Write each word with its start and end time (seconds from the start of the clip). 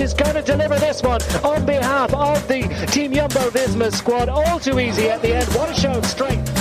Is 0.00 0.14
going 0.14 0.34
to 0.34 0.42
deliver 0.42 0.78
this 0.78 1.02
one 1.02 1.20
on 1.42 1.66
behalf 1.66 2.14
of 2.14 2.46
the 2.46 2.62
Team 2.92 3.12
Jumbo 3.12 3.50
Visma 3.50 3.92
squad. 3.92 4.28
All 4.28 4.60
too 4.60 4.78
easy 4.78 5.08
at 5.08 5.20
the 5.22 5.34
end. 5.34 5.48
What 5.54 5.70
a 5.70 5.74
show 5.74 5.90
of 5.90 6.06
strength. 6.06 6.57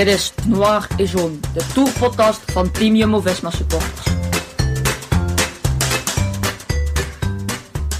Dit 0.00 0.08
is 0.08 0.32
Noir 0.48 0.86
et 0.96 1.10
Jaune, 1.10 1.40
de 1.54 1.70
tourpodcast 1.74 2.52
van 2.52 2.72
Team 2.72 2.94
Jumbo-Visma 2.94 3.50
supporters. 3.50 4.06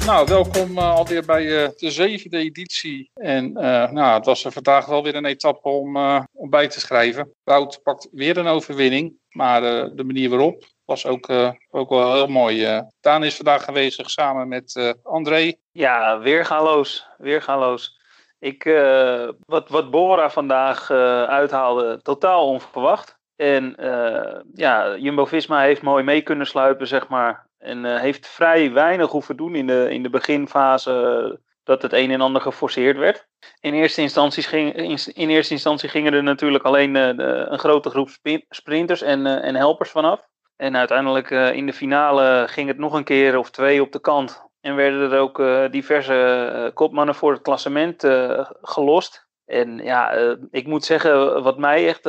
Nou, 0.07 0.27
welkom 0.27 0.79
uh, 0.79 0.95
alweer 0.95 1.25
bij 1.25 1.45
uh, 1.45 1.69
de 1.77 1.91
zevende 1.91 2.39
editie. 2.39 3.11
En 3.15 3.45
uh, 3.47 3.91
nou, 3.91 4.15
het 4.15 4.25
was 4.25 4.45
er 4.45 4.53
vandaag 4.53 4.87
wel 4.87 5.03
weer 5.03 5.15
een 5.15 5.25
etappe 5.25 5.69
om, 5.69 5.97
om 6.33 6.51
bij 6.51 6.69
te 6.69 6.81
schrijven. 6.81 7.35
Wout 7.45 7.81
pakt 7.83 8.09
weer 8.13 8.39
een 8.39 8.47
overwinning, 8.47 9.13
maar 9.31 9.61
de 9.97 10.05
manier 10.05 10.29
waarop 10.29 10.65
was 10.85 11.07
ook, 11.07 11.29
ook 11.71 11.89
wel 11.89 12.15
heel 12.15 12.27
mooi. 12.27 12.83
Daan 13.01 13.25
is 13.25 13.37
vandaag 13.37 13.67
aanwezig 13.67 14.11
samen 14.11 14.49
met 14.49 14.97
André. 15.03 15.55
Ja, 15.73 16.19
weergaloos, 16.19 17.07
weergaloos. 17.19 18.00
Ik, 18.41 18.65
uh, 18.65 19.29
wat, 19.47 19.69
wat 19.69 19.91
Bora 19.91 20.31
vandaag 20.31 20.91
uh, 20.91 21.25
uithaalde, 21.25 22.03
totaal 22.03 22.47
onverwacht. 22.47 23.19
En 23.37 23.77
uh, 23.81 24.41
ja, 24.55 24.97
Jumbo-Visma 24.97 25.61
heeft 25.61 25.83
mooi 25.83 26.05
mee 26.05 26.23
kunnen 26.23 26.47
sluipen, 26.47 26.87
zeg 26.87 27.09
maar. 27.09 27.47
En 27.59 27.99
heeft 27.99 28.29
vrij 28.29 28.73
weinig 28.73 29.11
hoeven 29.11 29.37
doen 29.37 29.55
in 29.55 29.67
de, 29.67 29.91
in 29.91 30.03
de 30.03 30.11
beginfase 30.11 31.41
dat 31.65 31.83
het 31.83 31.93
een 31.93 32.11
en 32.11 32.21
ander 32.21 32.43
geforceerd 32.43 32.97
werd. 32.97 33.27
In 33.61 33.75
eerste 33.75 34.01
instantie, 34.01 34.43
ging, 34.43 34.75
in, 34.75 34.99
in 35.15 35.29
eerste 35.29 35.53
instantie 35.53 35.89
gingen 35.89 36.13
er 36.13 36.23
natuurlijk 36.23 36.65
alleen 36.65 36.93
de, 36.93 37.47
een 37.49 37.59
grote 37.59 37.91
groep 37.91 38.09
sprinters 38.49 39.03
en, 39.03 39.27
en 39.27 39.55
helpers 39.55 39.91
vanaf. 39.91 40.29
En 40.57 40.77
uiteindelijk 40.77 41.31
in 41.31 41.67
de 41.67 41.73
finale 41.73 42.45
ging 42.49 42.69
het 42.69 42.79
nog 42.79 42.93
een 42.93 43.05
keer 43.05 43.39
of 43.39 43.51
twee 43.51 43.83
op 43.83 43.93
de 43.93 44.01
kant. 44.01 44.50
En 44.61 44.75
werden 44.75 45.13
er 45.13 45.19
ook 45.19 45.39
uh, 45.39 45.65
diverse 45.71 46.53
uh, 46.55 46.75
kopmannen 46.75 47.15
voor 47.15 47.33
het 47.33 47.43
klassement 47.43 48.05
uh, 48.05 48.51
gelost. 48.63 49.29
En 49.45 49.79
ja, 49.79 50.13
ik 50.51 50.67
moet 50.67 50.85
zeggen, 50.85 51.43
wat 51.43 51.59
mij 51.59 51.89
echt 51.89 52.05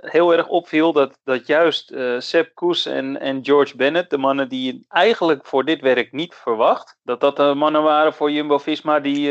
heel 0.00 0.32
erg 0.32 0.48
opviel, 0.48 0.92
dat, 0.92 1.18
dat 1.24 1.46
juist 1.46 1.94
Sepp 2.18 2.54
Koes 2.54 2.86
en, 2.86 3.20
en 3.20 3.44
George 3.44 3.76
Bennett, 3.76 4.10
de 4.10 4.18
mannen 4.18 4.48
die 4.48 4.72
je 4.72 4.84
eigenlijk 4.88 5.46
voor 5.46 5.64
dit 5.64 5.80
werk 5.80 6.12
niet 6.12 6.34
verwacht, 6.34 6.98
dat 7.02 7.20
dat 7.20 7.36
de 7.36 7.54
mannen 7.54 7.82
waren 7.82 8.14
voor 8.14 8.30
Jumbo-Visma 8.30 9.00
die, 9.00 9.28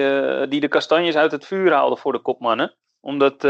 die 0.47 0.59
de 0.59 0.67
kastanjes 0.67 1.15
uit 1.15 1.31
het 1.31 1.45
vuur 1.45 1.71
haalden 1.71 1.97
voor 1.97 2.11
de 2.11 2.21
kopmannen 2.21 2.75
omdat 2.99 3.43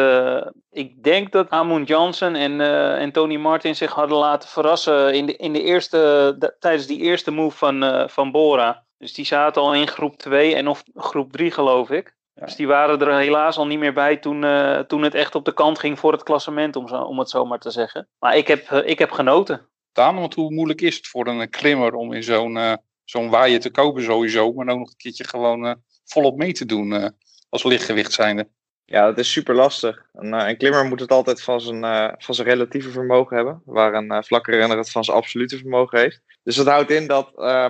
ik 0.71 1.03
denk 1.03 1.31
dat 1.31 1.49
Amund 1.49 1.88
Jansen 1.88 2.35
en, 2.35 3.11
Tony 3.11 3.38
Martin 3.38 3.75
zich 3.75 3.91
hadden 3.91 4.17
laten 4.17 4.49
verrassen 4.49 5.13
in 5.13 5.25
de, 5.25 5.35
in 5.35 5.53
de 5.53 5.61
eerste, 5.63 6.35
de, 6.39 6.55
tijdens 6.59 6.88
die 6.88 6.99
eerste 6.99 7.31
move 7.31 7.57
van, 7.57 8.09
van 8.09 8.31
Bora. 8.31 8.83
Dus 9.03 9.13
die 9.13 9.25
zaten 9.25 9.61
al 9.61 9.75
in 9.75 9.87
groep 9.87 10.17
2 10.17 10.55
en 10.55 10.67
of 10.67 10.83
groep 10.95 11.31
3 11.31 11.51
geloof 11.51 11.89
ik. 11.89 12.15
Ja. 12.33 12.45
Dus 12.45 12.55
die 12.55 12.67
waren 12.67 12.99
er 12.99 13.17
helaas 13.17 13.57
al 13.57 13.67
niet 13.67 13.79
meer 13.79 13.93
bij 13.93 14.17
toen, 14.17 14.45
toen 14.88 15.03
het 15.03 15.13
echt 15.13 15.35
op 15.35 15.45
de 15.45 15.53
kant 15.53 15.79
ging 15.79 16.00
voor 16.00 16.11
het 16.11 16.23
klassement, 16.23 16.75
om, 16.75 16.88
zo, 16.88 16.95
om 16.95 17.19
het 17.19 17.29
zo 17.29 17.45
maar 17.45 17.59
te 17.59 17.72
zeggen. 17.72 18.07
Maar 18.19 18.38
ik 18.38 18.47
heb, 18.47 18.69
ik 18.72 19.00
heb 19.00 19.11
genoten. 19.11 19.67
Daan, 19.91 20.16
want 20.16 20.33
hoe 20.33 20.53
moeilijk 20.53 20.81
is 20.81 20.95
het 20.95 21.07
voor 21.07 21.28
een 21.28 21.50
klimmer 21.50 21.94
om 21.94 22.13
in 22.13 22.23
zo'n 22.23 22.78
zo'n 23.03 23.29
waaier 23.29 23.59
te 23.59 23.72
kopen 23.72 24.03
sowieso, 24.03 24.53
maar 24.53 24.67
ook 24.67 24.79
nog 24.79 24.89
een 24.89 24.97
keertje 24.97 25.28
gewoon 25.28 25.81
volop 26.05 26.38
mee 26.38 26.53
te 26.53 26.66
doen 26.66 27.16
als 27.49 27.63
lichtgewicht 27.63 28.13
zijnde? 28.13 28.47
Ja, 28.85 29.07
het 29.07 29.17
is 29.17 29.31
super 29.31 29.55
lastig. 29.55 30.05
Een, 30.13 30.33
een, 30.33 30.57
klimmer 30.57 30.85
moet 30.85 30.99
het 30.99 31.11
altijd 31.11 31.41
van 31.41 31.61
zijn, 31.61 31.83
uh, 31.83 32.11
van 32.17 32.35
zijn 32.35 32.47
relatieve 32.47 32.89
vermogen 32.89 33.35
hebben, 33.35 33.61
waar 33.66 33.94
een 33.94 34.11
uh, 34.11 34.22
vlakke 34.22 34.51
renner 34.51 34.78
het 34.78 34.91
van 34.91 35.03
zijn 35.03 35.17
absolute 35.17 35.57
vermogen 35.57 35.99
heeft. 35.99 36.22
Dus 36.44 36.55
dat 36.55 36.66
houdt 36.66 36.91
in 36.91 37.07
dat 37.07 37.31
uh, 37.35 37.69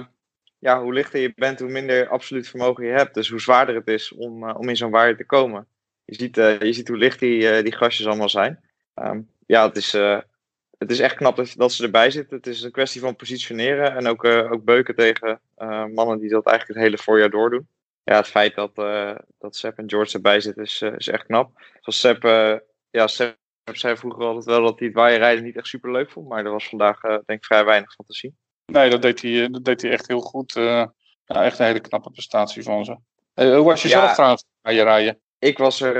ja, 0.63 0.81
hoe 0.81 0.93
lichter 0.93 1.19
je 1.19 1.33
bent, 1.35 1.59
hoe 1.59 1.69
minder 1.69 2.07
absoluut 2.07 2.49
vermogen 2.49 2.85
je 2.85 2.91
hebt. 2.91 3.13
Dus 3.13 3.29
hoe 3.29 3.41
zwaarder 3.41 3.75
het 3.75 3.87
is 3.87 4.13
om, 4.13 4.49
om 4.51 4.69
in 4.69 4.75
zo'n 4.75 4.91
waaier 4.91 5.17
te 5.17 5.25
komen. 5.25 5.67
Je 6.05 6.15
ziet, 6.15 6.35
je 6.35 6.73
ziet 6.73 6.87
hoe 6.87 6.97
licht 6.97 7.19
die, 7.19 7.63
die 7.63 7.75
gastjes 7.75 8.07
allemaal 8.07 8.29
zijn. 8.29 8.59
Um, 8.95 9.29
ja, 9.45 9.67
het 9.67 9.77
is, 9.77 9.91
het 10.77 10.91
is 10.91 10.99
echt 10.99 11.15
knap 11.15 11.45
dat, 11.55 11.71
ze 11.71 11.83
erbij 11.83 12.11
zitten. 12.11 12.37
Het 12.37 12.47
is 12.47 12.61
een 12.61 12.71
kwestie 12.71 13.01
van 13.01 13.15
positioneren 13.15 13.95
en 13.95 14.07
ook, 14.07 14.25
ook 14.25 14.63
beuken 14.63 14.95
tegen 14.95 15.39
mannen 15.93 16.19
die 16.19 16.29
dat 16.29 16.45
eigenlijk 16.45 16.79
het 16.79 16.87
hele 16.87 17.03
voorjaar 17.03 17.29
doordoen 17.29 17.67
ja, 18.03 18.15
het 18.15 18.27
feit 18.27 18.55
dat, 18.55 18.77
uh, 18.77 19.15
dat 19.39 19.55
Sepp 19.55 19.77
en 19.77 19.89
George 19.89 20.13
erbij 20.13 20.39
zitten 20.39 20.63
is, 20.63 20.81
is 20.81 21.07
echt 21.07 21.25
knap. 21.25 21.61
Zoals 21.79 21.99
Sepp, 21.99 22.23
ja, 22.89 23.07
Sepp 23.07 23.37
zei 23.63 23.97
vroeger 23.97 24.23
altijd 24.23 24.45
wel 24.45 24.63
dat 24.63 24.79
hij 24.79 24.87
het 24.87 24.97
waaierrijden 24.97 25.43
niet 25.43 25.55
echt 25.55 25.67
super 25.67 25.91
leuk 25.91 26.11
vond. 26.11 26.27
Maar 26.27 26.45
er 26.45 26.51
was 26.51 26.69
vandaag 26.69 27.01
denk 27.01 27.25
ik 27.27 27.45
vrij 27.45 27.65
weinig 27.65 27.93
van 27.95 28.05
te 28.05 28.13
zien. 28.13 28.37
Nee, 28.65 28.89
dat 28.89 29.01
deed 29.01 29.21
hij, 29.21 29.49
dat 29.49 29.65
deed 29.65 29.81
hij 29.81 29.91
echt 29.91 30.07
heel 30.07 30.21
goed. 30.21 30.53
ja, 30.53 30.93
echt 31.25 31.59
een 31.59 31.65
hele 31.65 31.79
knappe 31.79 32.11
prestatie 32.11 32.63
van 32.63 32.85
ze. 32.85 32.97
hoe 33.33 33.63
was 33.63 33.81
je 33.81 33.87
ja, 33.87 33.99
zelf 33.99 34.13
trouwens 34.13 34.45
waaierrijden? 34.61 35.19
Ik 35.39 35.57
was 35.57 35.81
er 35.81 35.93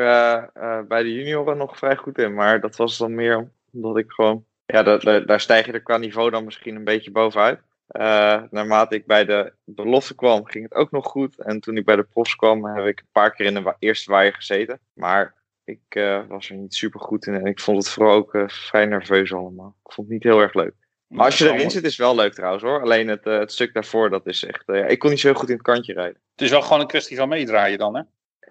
bij 0.88 1.04
de 1.04 1.14
junioren 1.14 1.58
nog 1.58 1.78
vrij 1.78 1.96
goed 1.96 2.18
in. 2.18 2.34
Maar 2.34 2.60
dat 2.60 2.76
was 2.76 2.98
dan 2.98 3.16
meer 3.16 3.52
omdat 3.72 3.98
ik 3.98 4.12
gewoon... 4.12 4.46
Ja, 4.66 4.84
daar, 4.84 5.26
daar 5.26 5.40
stijg 5.40 5.66
je 5.66 5.72
er 5.72 5.82
qua 5.82 5.98
niveau 5.98 6.30
dan 6.30 6.44
misschien 6.44 6.76
een 6.76 6.84
beetje 6.84 7.12
bovenuit. 7.12 7.60
Uh, 7.92 8.42
naarmate 8.50 8.96
ik 8.96 9.06
bij 9.06 9.26
de 9.26 9.54
belofte 9.64 10.16
kwam, 10.16 10.46
ging 10.46 10.64
het 10.64 10.74
ook 10.74 10.92
nog 10.92 11.06
goed. 11.06 11.40
En 11.40 11.60
toen 11.60 11.78
ik 11.78 11.86
bij 11.86 11.96
de 11.96 12.04
profs 12.04 12.36
kwam, 12.36 12.66
heb 12.66 12.86
ik 12.86 13.00
een 13.00 13.08
paar 13.12 13.36
keer 13.36 13.46
in 13.46 13.54
de 13.54 13.62
wa 13.62 13.76
eerste 13.80 14.12
waaier 14.12 14.34
gezeten. 14.34 14.80
Maar 14.94 15.34
ik 15.64 15.80
uh, 15.90 16.28
was 16.28 16.50
er 16.50 16.56
niet 16.56 16.74
super 16.74 17.00
goed 17.00 17.26
in. 17.26 17.34
En 17.34 17.46
ik 17.46 17.60
vond 17.60 17.78
het 17.78 17.90
vooral 17.90 18.16
ook 18.16 18.34
uh, 18.34 18.48
vrij 18.48 18.86
nerveus 18.86 19.34
allemaal. 19.34 19.76
Ik 19.86 19.92
vond 19.92 20.08
het 20.08 20.16
niet 20.16 20.24
heel 20.24 20.40
erg 20.40 20.54
leuk. 20.54 20.74
Maar 21.14 21.26
als 21.26 21.38
je 21.38 21.52
erin 21.52 21.72
zit, 21.72 21.84
is 21.84 21.96
wel 21.96 22.16
leuk 22.16 22.34
trouwens 22.34 22.64
hoor. 22.64 22.82
Alleen 22.82 23.08
het, 23.08 23.24
het 23.24 23.52
stuk 23.52 23.74
daarvoor, 23.74 24.10
dat 24.10 24.28
is 24.28 24.44
echt... 24.44 24.64
ja, 24.66 24.86
ik 24.86 25.00
kon 25.00 25.10
niet 25.10 25.20
zo 25.20 25.28
heel 25.28 25.40
goed 25.40 25.50
in 25.50 25.56
het 25.56 25.64
kantje 25.64 25.94
rijden. 25.94 26.22
Het 26.32 26.42
is 26.42 26.50
wel 26.50 26.62
gewoon 26.62 26.80
een 26.80 26.88
kwestie 26.88 27.18
van 27.18 27.30
meedraaien 27.30 27.78
dan, 27.78 27.96
hè? 27.96 28.02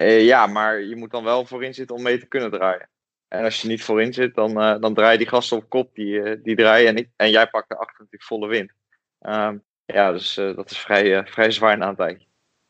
ja, 0.04 0.46
maar 0.46 0.80
je 0.80 0.96
moet 0.96 1.10
dan 1.10 1.24
wel 1.24 1.44
voorin 1.44 1.74
zitten 1.74 1.96
om 1.96 2.02
mee 2.02 2.18
te 2.18 2.26
kunnen 2.26 2.50
draaien. 2.50 2.88
En 3.28 3.44
als 3.44 3.62
je 3.62 3.68
niet 3.68 3.84
voorin 3.84 4.12
zit, 4.12 4.34
dan, 4.34 4.80
dan 4.80 4.94
draai 4.94 5.12
je 5.12 5.18
die 5.18 5.28
gasten 5.28 5.56
op 5.56 5.68
kop, 5.68 5.94
die, 5.94 6.40
die 6.42 6.56
draaien. 6.56 6.88
En, 6.88 6.96
ik, 6.96 7.08
en 7.16 7.30
jij 7.30 7.46
pakt 7.46 7.70
erachter 7.70 7.96
natuurlijk 7.98 8.24
volle 8.24 8.48
wind. 8.48 8.72
Um, 9.20 9.62
ja, 9.84 10.12
dus 10.12 10.34
dat 10.34 10.70
is 10.70 10.78
vrij, 10.78 11.26
vrij 11.26 11.50
zwaar 11.50 11.80
een 11.80 11.96
tijdje. 11.96 12.26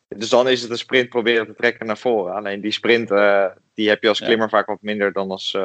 Dus 0.07 0.29
dan 0.29 0.47
is 0.47 0.61
het 0.61 0.71
een 0.71 0.77
sprint 0.77 1.09
proberen 1.09 1.45
te 1.45 1.53
trekken 1.53 1.85
naar 1.85 1.97
voren. 1.97 2.33
Alleen 2.33 2.61
die 2.61 2.71
sprint, 2.71 3.09
die 3.73 3.89
heb 3.89 4.01
je 4.01 4.07
als 4.07 4.19
klimmer 4.19 4.49
ja. 4.51 4.57
vaak 4.57 4.67
wat 4.67 4.81
minder 4.81 5.13
dan 5.13 5.29
als, 5.29 5.57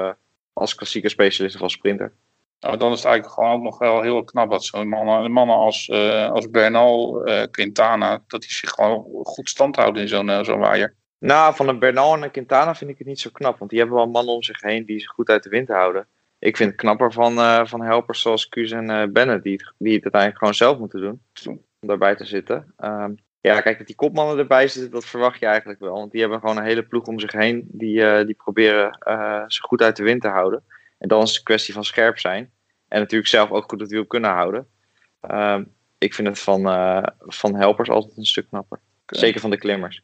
als 0.53 0.75
klassieke 0.75 1.09
specialist 1.09 1.55
of 1.55 1.63
als 1.63 1.73
sprinter. 1.73 2.13
Dan 2.59 2.93
is 2.93 2.97
het 2.97 3.05
eigenlijk 3.05 3.35
gewoon 3.35 3.53
ook 3.53 3.63
nog 3.63 3.79
wel 3.79 4.03
heel 4.03 4.25
knap 4.25 4.51
dat 4.51 4.65
zo'n 4.65 4.89
mannen, 4.89 5.33
mannen 5.33 5.57
als, 5.57 5.91
als 6.31 6.51
Bernal, 6.51 7.23
Quintana, 7.51 8.23
dat 8.27 8.41
die 8.41 8.53
zich 8.53 8.71
gewoon 8.71 9.07
goed 9.23 9.49
stand 9.49 9.77
houden 9.77 10.03
in 10.03 10.09
zo'n 10.09 10.45
zo'n 10.45 10.59
waaier. 10.59 10.95
Nou, 11.19 11.55
van 11.55 11.69
een 11.69 11.79
Bernal 11.79 12.15
en 12.15 12.23
een 12.23 12.31
Quintana 12.31 12.75
vind 12.75 12.91
ik 12.91 12.99
het 12.99 13.07
niet 13.07 13.21
zo 13.21 13.31
knap. 13.33 13.59
Want 13.59 13.71
die 13.71 13.79
hebben 13.79 13.97
wel 13.97 14.09
mannen 14.09 14.35
om 14.35 14.43
zich 14.43 14.61
heen 14.61 14.85
die 14.85 15.01
zich 15.01 15.11
goed 15.11 15.29
uit 15.29 15.43
de 15.43 15.49
wind 15.49 15.69
houden 15.69 16.07
ik 16.39 16.57
vind 16.57 16.71
het 16.71 16.81
knapper 16.81 17.13
van, 17.13 17.39
uh, 17.39 17.65
van 17.65 17.83
helpers 17.83 18.21
zoals 18.21 18.49
Kuus 18.49 18.71
en 18.71 18.91
uh, 18.91 19.05
Bennett, 19.11 19.43
die 19.43 19.53
het, 19.53 19.73
die 19.79 19.95
het 19.95 20.03
uiteindelijk 20.03 20.39
gewoon 20.39 20.55
zelf 20.55 20.79
moeten 20.79 21.01
doen. 21.01 21.23
Om 21.47 21.61
daarbij 21.81 22.15
te 22.15 22.25
zitten. 22.25 22.75
Um, 22.79 23.17
ja, 23.41 23.61
kijk, 23.61 23.79
dat 23.79 23.87
die 23.87 23.97
kopmannen 23.97 24.39
erbij 24.39 24.69
zitten, 24.69 24.91
dat 24.91 25.05
verwacht 25.05 25.41
je 25.41 25.47
eigenlijk 25.47 25.81
wel. 25.81 25.93
Want 25.93 26.11
die 26.11 26.21
hebben 26.21 26.41
gewoon 26.41 26.57
een 26.57 26.65
hele 26.65 26.83
ploeg 26.83 27.07
om 27.07 27.21
zich 27.21 27.33
heen. 27.33 27.69
Die, 27.71 27.99
uh, 27.99 28.25
die 28.25 28.35
proberen 28.35 28.99
ze 29.49 29.63
goed 29.63 29.83
uit 29.83 29.97
de 29.97 30.03
wind 30.03 30.23
te 30.23 30.29
houden. 30.29 30.65
En 30.99 31.09
dan 31.09 31.23
is 31.23 31.29
het 31.29 31.39
een 31.39 31.45
kwestie 31.45 31.75
van 31.75 31.85
scherp 31.85 32.19
zijn. 32.19 32.53
En 32.89 33.01
natuurlijk 33.01 33.31
zelf 33.31 33.51
ook 33.51 33.69
goed 33.69 33.81
het 33.81 33.91
wiel 33.91 34.07
kunnen 34.07 34.31
houden. 34.31 34.69
Um, 35.31 35.77
ik 35.99 36.15
vind 36.15 36.29
het 36.29 36.39
van, 36.39 36.63
van 37.19 37.55
helpers 37.55 37.89
altijd 37.89 38.17
een 38.17 38.25
stuk 38.25 38.49
knapper. 38.49 38.81
Okay. 39.03 39.19
Zeker 39.19 39.41
van 39.41 39.51
de 39.51 39.59
klimmers. 39.59 40.03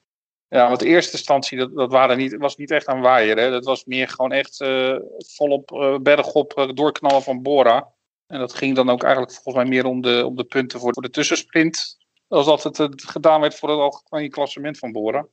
Ja, 0.48 0.68
want 0.68 0.80
de 0.80 0.86
eerste 0.86 1.12
instantie, 1.12 1.58
dat, 1.58 1.74
dat 1.74 1.90
waren 1.90 2.16
niet, 2.16 2.36
was 2.36 2.56
niet 2.56 2.70
echt 2.70 2.86
aan 2.86 3.00
waaier. 3.00 3.38
Hè? 3.38 3.50
Dat 3.50 3.64
was 3.64 3.84
meer 3.84 4.08
gewoon 4.08 4.32
echt 4.32 4.60
uh, 4.60 4.96
volop 5.16 5.70
uh, 5.70 5.98
bergop 5.98 6.70
doorknallen 6.74 7.22
van 7.22 7.42
Bora. 7.42 7.88
En 8.26 8.38
dat 8.38 8.54
ging 8.54 8.76
dan 8.76 8.90
ook 8.90 9.02
eigenlijk 9.02 9.32
volgens 9.32 9.54
mij 9.54 9.64
meer 9.64 9.84
om 9.84 10.00
de, 10.00 10.26
om 10.26 10.36
de 10.36 10.44
punten 10.44 10.80
voor, 10.80 10.92
voor 10.92 11.02
de 11.02 11.10
tussensprint. 11.10 11.96
Als 12.28 12.46
dat 12.46 12.76
het 12.76 13.02
gedaan 13.04 13.40
werd 13.40 13.54
voor 13.54 13.68
het 13.70 13.78
algemene 13.78 14.28
klassement 14.28 14.78
van 14.78 14.92
Bora. 14.92 15.26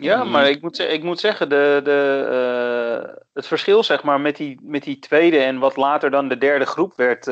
Ja, 0.00 0.24
maar 0.24 0.48
ik 0.48 0.62
moet, 0.62 0.78
ik 0.78 1.02
moet 1.02 1.20
zeggen, 1.20 1.48
de, 1.48 1.80
de, 1.84 3.22
het 3.32 3.46
verschil 3.46 3.82
zeg 3.82 4.02
maar, 4.02 4.20
met, 4.20 4.36
die, 4.36 4.58
met 4.62 4.82
die 4.82 4.98
tweede 4.98 5.38
en 5.38 5.58
wat 5.58 5.76
later 5.76 6.10
dan 6.10 6.28
de 6.28 6.38
derde 6.38 6.66
groep 6.66 6.92
werd, 6.96 7.30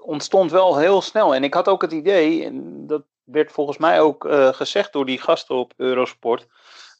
ontstond 0.00 0.50
wel 0.50 0.78
heel 0.78 1.02
snel. 1.02 1.34
En 1.34 1.44
ik 1.44 1.54
had 1.54 1.68
ook 1.68 1.82
het 1.82 1.92
idee, 1.92 2.44
en 2.44 2.86
dat 2.86 3.02
werd 3.24 3.52
volgens 3.52 3.78
mij 3.78 4.00
ook 4.00 4.24
uh, 4.24 4.48
gezegd 4.48 4.92
door 4.92 5.06
die 5.06 5.20
gasten 5.20 5.54
op 5.54 5.72
Eurosport. 5.76 6.46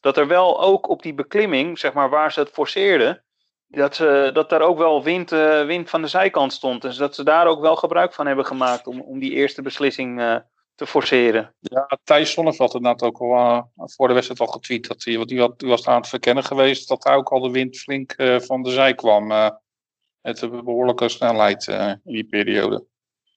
Dat 0.01 0.17
er 0.17 0.27
wel 0.27 0.63
ook 0.63 0.89
op 0.89 1.03
die 1.03 1.15
beklimming, 1.15 1.79
zeg 1.79 1.93
maar 1.93 2.11
waar 2.11 2.33
ze 2.33 2.41
het 2.41 2.51
forceerden. 2.51 3.23
Dat, 3.69 3.95
ze, 3.95 4.31
dat 4.33 4.51
daar 4.51 4.63
ook 4.63 4.79
wel 4.79 5.03
wind, 5.03 5.31
wind 5.67 5.91
van 5.91 6.03
de 6.03 6.09
zijkant 6.09 6.53
stond. 6.53 6.83
Dus 6.83 6.97
dat 6.97 7.15
ze 7.15 7.25
daar 7.25 7.47
ook 7.47 7.61
wel 7.61 7.77
gebruik 7.77 8.13
van 8.15 8.27
hebben 8.27 8.47
gemaakt 8.47 8.87
om, 8.87 9.01
om 9.01 9.19
die 9.19 9.33
eerste 9.33 9.63
beslissing 9.63 10.43
te 10.79 10.87
forceren. 10.87 11.55
Ja, 11.61 11.99
Thijs 12.05 12.33
Zonneveld 12.33 12.73
had 12.73 12.83
inderdaad 12.83 13.09
ook 13.09 13.19
al 13.21 13.35
uh, 13.35 13.63
voor 13.75 14.09
de 14.09 14.15
wedstrijd 14.15 14.41
al 14.41 14.47
getweet. 14.47 14.89
Dat 14.89 15.05
hij, 15.05 15.17
want 15.17 15.29
die, 15.29 15.41
had, 15.41 15.59
die 15.59 15.69
was 15.69 15.83
daar 15.83 15.95
aan 15.95 16.01
het 16.01 16.09
verkennen 16.09 16.45
geweest 16.45 16.89
dat 16.89 17.03
daar 17.03 17.17
ook 17.17 17.29
al 17.29 17.41
de 17.41 17.51
wind 17.51 17.77
flink 17.79 18.15
van 18.39 18.63
de 18.63 18.71
zij 18.71 18.95
kwam. 18.95 19.27
met 20.21 20.41
een 20.41 20.65
behoorlijke 20.65 21.09
snelheid 21.09 21.67
in 21.67 22.01
die 22.05 22.25
periode. 22.25 22.87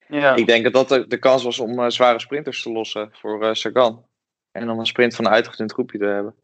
Ja. 0.08 0.36
Ik 0.36 0.46
denk 0.46 0.64
dat 0.64 0.74
dat 0.74 0.90
de, 0.90 1.08
de 1.08 1.18
kans 1.18 1.44
was 1.44 1.60
om 1.60 1.90
zware 1.92 2.20
sprinters 2.20 2.64
te 2.64 2.72
lossen 2.72 3.10
voor 3.12 3.56
Sagan. 3.56 4.06
En 4.52 4.66
dan 4.66 4.80
een 4.80 4.86
sprint 4.86 5.16
van 5.16 5.26
een 5.26 5.32
uitgedund 5.32 5.74
groepje 5.74 5.98
te 5.98 6.06
hebben. 6.06 6.36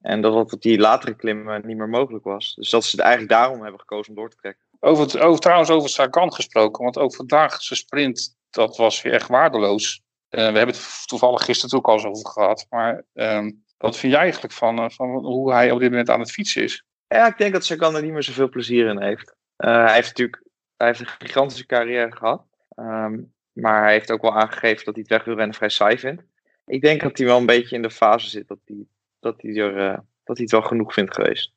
En 0.00 0.20
dat 0.20 0.34
dat 0.34 0.52
op 0.52 0.62
die 0.62 0.78
latere 0.78 1.14
klimmen 1.14 1.66
niet 1.66 1.76
meer 1.76 1.88
mogelijk 1.88 2.24
was. 2.24 2.54
Dus 2.54 2.70
dat 2.70 2.84
ze 2.84 2.90
het 2.90 3.00
eigenlijk 3.00 3.32
daarom 3.32 3.62
hebben 3.62 3.80
gekozen 3.80 4.08
om 4.08 4.18
door 4.18 4.30
te 4.30 4.36
trekken. 4.36 4.64
Over, 4.80 5.22
over 5.22 5.40
trouwens 5.40 5.70
over 5.70 5.88
Sagan 5.88 6.32
gesproken, 6.32 6.82
want 6.82 6.98
ook 6.98 7.14
vandaag 7.14 7.62
zijn 7.62 7.78
sprint, 7.78 8.36
dat 8.50 8.76
was 8.76 9.02
weer 9.02 9.12
echt 9.12 9.28
waardeloos. 9.28 10.02
Uh, 10.32 10.50
we 10.50 10.56
hebben 10.56 10.74
het 10.74 11.02
toevallig 11.06 11.44
gisteren 11.44 11.78
ook 11.78 11.86
al 11.86 11.94
eens 11.94 12.04
over 12.04 12.30
gehad. 12.30 12.66
Maar 12.70 13.04
uh, 13.14 13.46
wat 13.76 13.98
vind 13.98 14.12
jij 14.12 14.22
eigenlijk 14.22 14.52
van, 14.52 14.78
uh, 14.78 14.88
van 14.88 15.08
hoe 15.08 15.52
hij 15.52 15.70
op 15.70 15.80
dit 15.80 15.90
moment 15.90 16.10
aan 16.10 16.20
het 16.20 16.32
fietsen 16.32 16.62
is? 16.62 16.84
Ja, 17.06 17.26
ik 17.26 17.38
denk 17.38 17.52
dat 17.52 17.64
Sagan 17.64 17.96
er 17.96 18.02
niet 18.02 18.12
meer 18.12 18.22
zoveel 18.22 18.48
plezier 18.48 18.86
in 18.86 19.02
heeft. 19.02 19.34
Eh, 19.56 19.84
hij 19.84 19.94
heeft 19.94 20.08
natuurlijk 20.08 20.42
hij 20.76 20.86
heeft 20.86 21.00
een 21.00 21.26
gigantische 21.26 21.66
carrière 21.66 22.16
gehad. 22.16 22.44
Um, 22.76 23.32
maar 23.52 23.82
hij 23.82 23.92
heeft 23.92 24.10
ook 24.10 24.22
wel 24.22 24.36
aangegeven 24.36 24.84
dat 24.84 24.94
hij 24.94 25.02
het 25.02 25.12
wegwielrennen 25.12 25.56
vrij 25.56 25.68
saai 25.68 25.98
vindt. 25.98 26.22
Ik 26.66 26.80
denk 26.80 27.00
dat 27.00 27.18
hij 27.18 27.26
wel 27.26 27.38
een 27.38 27.46
beetje 27.46 27.76
in 27.76 27.82
de 27.82 27.90
fase 27.90 28.28
zit 28.28 28.48
dat 28.48 28.58
hij 28.64 28.86
dat 29.20 29.42
hij, 29.42 29.56
er, 29.56 30.04
dat 30.24 30.36
hij 30.36 30.44
het 30.44 30.50
wel 30.50 30.62
genoeg 30.62 30.92
vindt 30.92 31.14
geweest. 31.14 31.52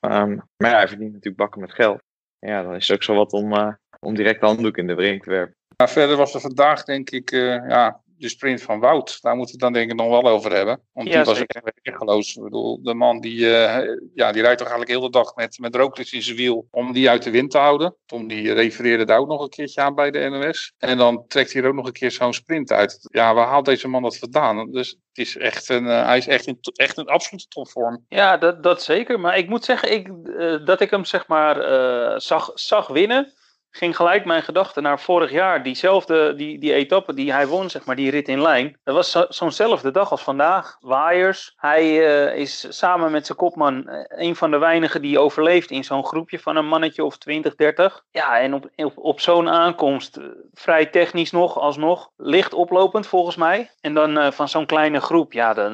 Um, 0.00 0.42
maar 0.56 0.70
hij 0.70 0.88
verdient 0.88 1.12
natuurlijk 1.12 1.36
bakken 1.36 1.60
met 1.60 1.72
geld. 1.72 2.02
Ja, 2.38 2.62
dan 2.62 2.74
is 2.74 2.88
het 2.88 2.96
ook 2.96 3.02
zo 3.02 3.14
wat 3.14 3.32
om, 3.32 3.78
om 4.00 4.14
direct 4.14 4.40
de 4.40 4.46
handdoek 4.46 4.76
in 4.76 4.86
de 4.86 4.94
ring 4.94 5.22
te 5.22 5.30
werpen. 5.30 5.56
Maar 5.84 5.92
verder 5.92 6.16
was 6.16 6.34
er 6.34 6.40
vandaag 6.40 6.84
denk 6.84 7.10
ik, 7.10 7.30
uh, 7.30 7.68
ja, 7.68 8.00
de 8.18 8.28
sprint 8.28 8.62
van 8.62 8.80
Wout. 8.80 9.18
Daar 9.20 9.36
moeten 9.36 9.58
we 9.58 9.64
het 9.64 9.72
dan 9.74 9.82
denk 9.82 9.90
ik 9.90 10.06
nog 10.06 10.22
wel 10.22 10.32
over 10.32 10.52
hebben. 10.52 10.80
Want 10.92 11.08
ja, 11.08 11.14
die 11.14 11.24
was 11.24 11.38
zeker. 11.38 11.62
echt 11.62 11.80
weergeloos. 11.82 12.36
Ik 12.36 12.42
bedoel, 12.42 12.82
de 12.82 12.94
man 12.94 13.20
die, 13.20 13.38
uh, 13.38 13.78
ja, 14.14 14.32
die 14.32 14.42
rijdt 14.42 14.58
toch 14.58 14.68
eigenlijk 14.68 14.90
heel 14.90 15.00
de 15.00 15.10
dag 15.10 15.34
met, 15.34 15.58
met 15.58 15.76
rooklis 15.76 16.12
in 16.12 16.22
zijn 16.22 16.36
wiel 16.36 16.66
om 16.70 16.92
die 16.92 17.10
uit 17.10 17.22
de 17.22 17.30
wind 17.30 17.50
te 17.50 17.58
houden. 17.58 17.96
Tom 18.06 18.28
die 18.28 18.52
refereerde 18.52 19.04
daar 19.04 19.18
ook 19.18 19.28
nog 19.28 19.42
een 19.42 19.48
keertje 19.48 19.80
aan 19.80 19.94
bij 19.94 20.10
de 20.10 20.28
NOS. 20.28 20.72
En 20.78 20.98
dan 20.98 21.24
trekt 21.26 21.52
hij 21.52 21.62
er 21.62 21.68
ook 21.68 21.74
nog 21.74 21.86
een 21.86 21.92
keer 21.92 22.10
zo'n 22.10 22.34
sprint 22.34 22.72
uit. 22.72 22.98
Ja, 23.00 23.34
waar 23.34 23.46
haalt 23.46 23.64
deze 23.64 23.88
man 23.88 24.02
dat 24.02 24.18
vandaan? 24.18 24.70
Dus 24.70 24.88
het 24.88 25.18
is 25.26 25.36
echt 25.36 25.68
een, 25.68 25.84
uh, 25.84 26.04
hij 26.06 26.18
is 26.18 26.26
echt 26.26 26.46
in 26.46 26.58
echt 26.72 26.96
een 26.96 27.08
absolute 27.08 27.48
topvorm. 27.48 28.04
Ja, 28.08 28.36
dat, 28.36 28.62
dat 28.62 28.82
zeker. 28.82 29.20
Maar 29.20 29.38
ik 29.38 29.48
moet 29.48 29.64
zeggen 29.64 29.92
ik, 29.92 30.08
uh, 30.08 30.66
dat 30.66 30.80
ik 30.80 30.90
hem 30.90 31.04
zeg 31.04 31.26
maar 31.26 32.20
zag, 32.20 32.50
zag 32.54 32.86
winnen 32.86 33.32
ging 33.76 33.96
gelijk 33.96 34.24
mijn 34.24 34.42
gedachten 34.42 34.82
naar 34.82 35.00
vorig 35.00 35.30
jaar. 35.30 35.62
Diezelfde, 35.62 36.34
die, 36.34 36.58
die 36.58 36.72
etappe 36.72 37.14
die 37.14 37.32
hij 37.32 37.46
won, 37.46 37.70
zeg 37.70 37.84
maar, 37.84 37.96
die 37.96 38.10
rit 38.10 38.28
in 38.28 38.42
lijn. 38.42 38.76
Dat 38.84 38.94
was 38.94 39.10
zo, 39.10 39.24
zo'nzelfde 39.28 39.90
dag 39.90 40.10
als 40.10 40.22
vandaag. 40.22 40.76
Waaiers. 40.80 41.52
Hij 41.56 41.84
uh, 41.84 42.36
is 42.36 42.66
samen 42.68 43.10
met 43.10 43.26
zijn 43.26 43.38
kopman 43.38 43.84
uh, 43.86 44.04
een 44.08 44.36
van 44.36 44.50
de 44.50 44.58
weinigen 44.58 45.02
die 45.02 45.18
overleeft 45.18 45.70
in 45.70 45.84
zo'n 45.84 46.06
groepje 46.06 46.38
van 46.38 46.56
een 46.56 46.66
mannetje 46.66 47.04
of 47.04 47.18
20, 47.18 47.54
30. 47.54 48.04
Ja, 48.10 48.40
en 48.40 48.54
op, 48.54 48.68
op, 48.76 48.92
op 48.96 49.20
zo'n 49.20 49.48
aankomst, 49.48 50.16
uh, 50.16 50.24
vrij 50.52 50.86
technisch 50.86 51.30
nog, 51.30 51.58
alsnog. 51.58 52.10
Licht 52.16 52.52
oplopend 52.52 53.06
volgens 53.06 53.36
mij. 53.36 53.70
En 53.80 53.94
dan 53.94 54.32
van 54.32 54.48
zo'n 54.48 54.66
kleine 54.66 55.00
groep, 55.00 55.32
ja, 55.32 55.54
dan, 55.54 55.72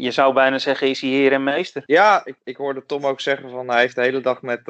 je 0.00 0.10
zou 0.10 0.34
bijna 0.34 0.58
zeggen, 0.58 0.88
is 0.88 1.00
hij 1.00 1.10
heer 1.10 1.32
en 1.32 1.42
meester. 1.42 1.82
Ja, 1.86 2.20
ik, 2.24 2.36
ik 2.44 2.56
hoorde 2.56 2.86
Tom 2.86 3.06
ook 3.06 3.20
zeggen 3.20 3.50
van 3.50 3.68
hij 3.68 3.80
heeft 3.80 3.94
de 3.94 4.00
hele 4.00 4.20
dag 4.20 4.42
met, 4.42 4.66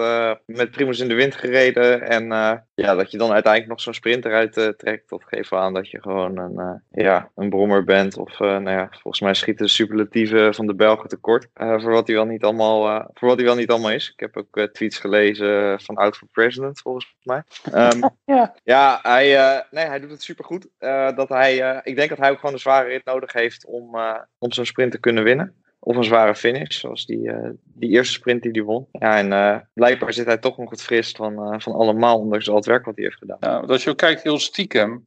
met 0.46 0.70
Primus 0.70 1.00
in 1.00 1.08
de 1.08 1.14
wind 1.14 1.34
gereden 1.34 2.08
en 2.08 2.32
ja, 2.74 2.94
dat 2.94 3.10
je 3.10 3.18
dan 3.18 3.32
uiteindelijk 3.32 3.72
nog 3.72 3.80
zo'n 3.80 3.94
sprint 3.94 4.24
eruit 4.24 4.56
uh, 4.56 4.68
trekt. 4.68 5.08
Dat 5.08 5.24
geeft 5.26 5.52
aan 5.52 5.74
dat 5.74 5.90
je 5.90 6.00
gewoon 6.00 6.38
een, 6.38 6.54
uh, 6.54 7.04
ja, 7.04 7.30
een 7.34 7.48
brommer 7.48 7.84
bent. 7.84 8.16
Of 8.16 8.40
uh, 8.40 8.48
nou 8.48 8.70
ja, 8.70 8.88
volgens 8.90 9.20
mij 9.20 9.34
schieten 9.34 9.64
de 9.64 9.70
superlatieven 9.72 10.54
van 10.54 10.66
de 10.66 10.74
Belgen 10.74 11.08
tekort. 11.08 11.48
voor, 11.54 11.90
wat 11.90 12.06
hij 12.06 12.16
wel 12.16 12.24
niet 12.24 12.44
allemaal, 12.44 13.10
voor 13.14 13.28
wat 13.28 13.36
hij 13.36 13.46
wel 13.46 13.56
niet 13.56 13.70
allemaal 13.70 13.90
is. 13.90 14.10
Ik 14.16 14.20
heb 14.20 14.36
ook 14.36 14.68
tweets 14.72 14.98
gelezen 14.98 15.80
van 15.80 15.96
Out 15.96 16.16
for 16.16 16.28
President, 16.32 16.80
volgens 16.80 17.16
mij. 17.22 17.42
Um, 17.74 18.10
ja. 18.34 18.54
ja, 18.64 18.98
hij, 19.02 19.26
nee, 19.70 19.86
hij 19.86 20.00
doet 20.00 20.10
het 20.10 20.22
supergoed. 20.22 20.68
dat 21.14 21.28
hij, 21.28 21.80
ik 21.84 21.96
denk 21.96 22.08
dat 22.08 22.18
hij 22.18 22.30
ook 22.30 22.38
gewoon 22.38 22.54
een 22.54 22.60
zware 22.60 22.88
rit 22.88 23.04
nodig 23.04 23.32
heeft 23.32 23.66
om, 23.66 23.96
om 24.38 24.52
zo'n 24.52 24.66
sprint 24.66 24.92
te 24.92 25.00
kunnen 25.00 25.24
winnen. 25.24 25.63
Of 25.86 25.96
een 25.96 26.04
zware 26.04 26.34
finish, 26.34 26.78
zoals 26.78 27.06
die, 27.06 27.18
uh, 27.18 27.48
die 27.74 27.90
eerste 27.90 28.12
sprint 28.12 28.42
die 28.42 28.50
hij 28.50 28.62
won. 28.62 28.86
Ja, 28.92 29.16
en 29.16 29.32
uh, 29.32 29.56
blijkbaar 29.72 30.12
zit 30.12 30.26
hij 30.26 30.38
toch 30.38 30.58
nog 30.58 30.70
het 30.70 30.82
frist 30.82 31.16
van, 31.16 31.32
uh, 31.32 31.54
van 31.58 31.72
allemaal, 31.72 32.18
ondanks 32.18 32.48
al 32.48 32.56
het 32.56 32.66
werk 32.66 32.84
wat 32.84 32.94
hij 32.94 33.04
heeft 33.04 33.18
gedaan. 33.18 33.36
Ja, 33.40 33.56
als 33.56 33.84
je 33.84 33.90
ook 33.90 33.96
kijkt, 33.96 34.22
heel 34.22 34.38
stiekem, 34.38 35.06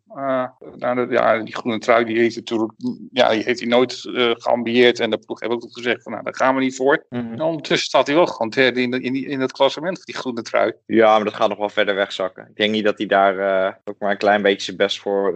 naar 0.78 0.96
de, 0.96 1.08
ja, 1.10 1.44
die 1.44 1.56
groene 1.56 1.80
trui, 1.80 2.06
die 2.06 2.18
heeft, 2.18 2.36
natuurlijk, 2.36 2.72
ja, 3.12 3.30
die 3.30 3.44
heeft 3.44 3.60
hij 3.60 3.70
nooit 3.70 4.02
geambieerd. 4.38 5.00
En 5.00 5.10
de 5.10 5.18
ploeg 5.18 5.40
heeft 5.40 5.54
ook 5.54 5.68
gezegd 5.70 6.04
van, 6.04 6.12
nou, 6.12 6.24
daar 6.24 6.36
gaan 6.36 6.56
we 6.56 6.62
niet 6.62 6.76
voor. 6.76 7.06
Mm 7.10 7.20
-hmm. 7.20 7.42
ondertussen 7.42 7.88
staat 7.88 8.08
hij 8.08 8.16
wel 8.16 8.26
gewoon 8.26 8.50
derde 8.50 8.82
in, 8.82 8.92
in, 8.92 9.16
in 9.16 9.40
het 9.40 9.52
klassement 9.52 10.06
die 10.06 10.16
groene 10.16 10.42
trui. 10.42 10.74
Ja, 10.86 11.16
maar 11.16 11.26
dat 11.26 11.36
gaat 11.36 11.50
nog 11.50 11.58
wel 11.58 11.70
verder 11.70 11.96
wegzakken. 11.96 12.48
Ik 12.50 12.56
denk 12.56 12.72
niet 12.72 12.86
dat 12.86 12.98
hij 12.98 13.08
daar 13.08 13.80
ook 13.86 14.00
maar 14.00 14.12
een 14.12 14.18
klein 14.18 14.42
beetje 14.42 14.62
zijn 14.62 14.78
best 14.78 15.00
voor 15.00 15.34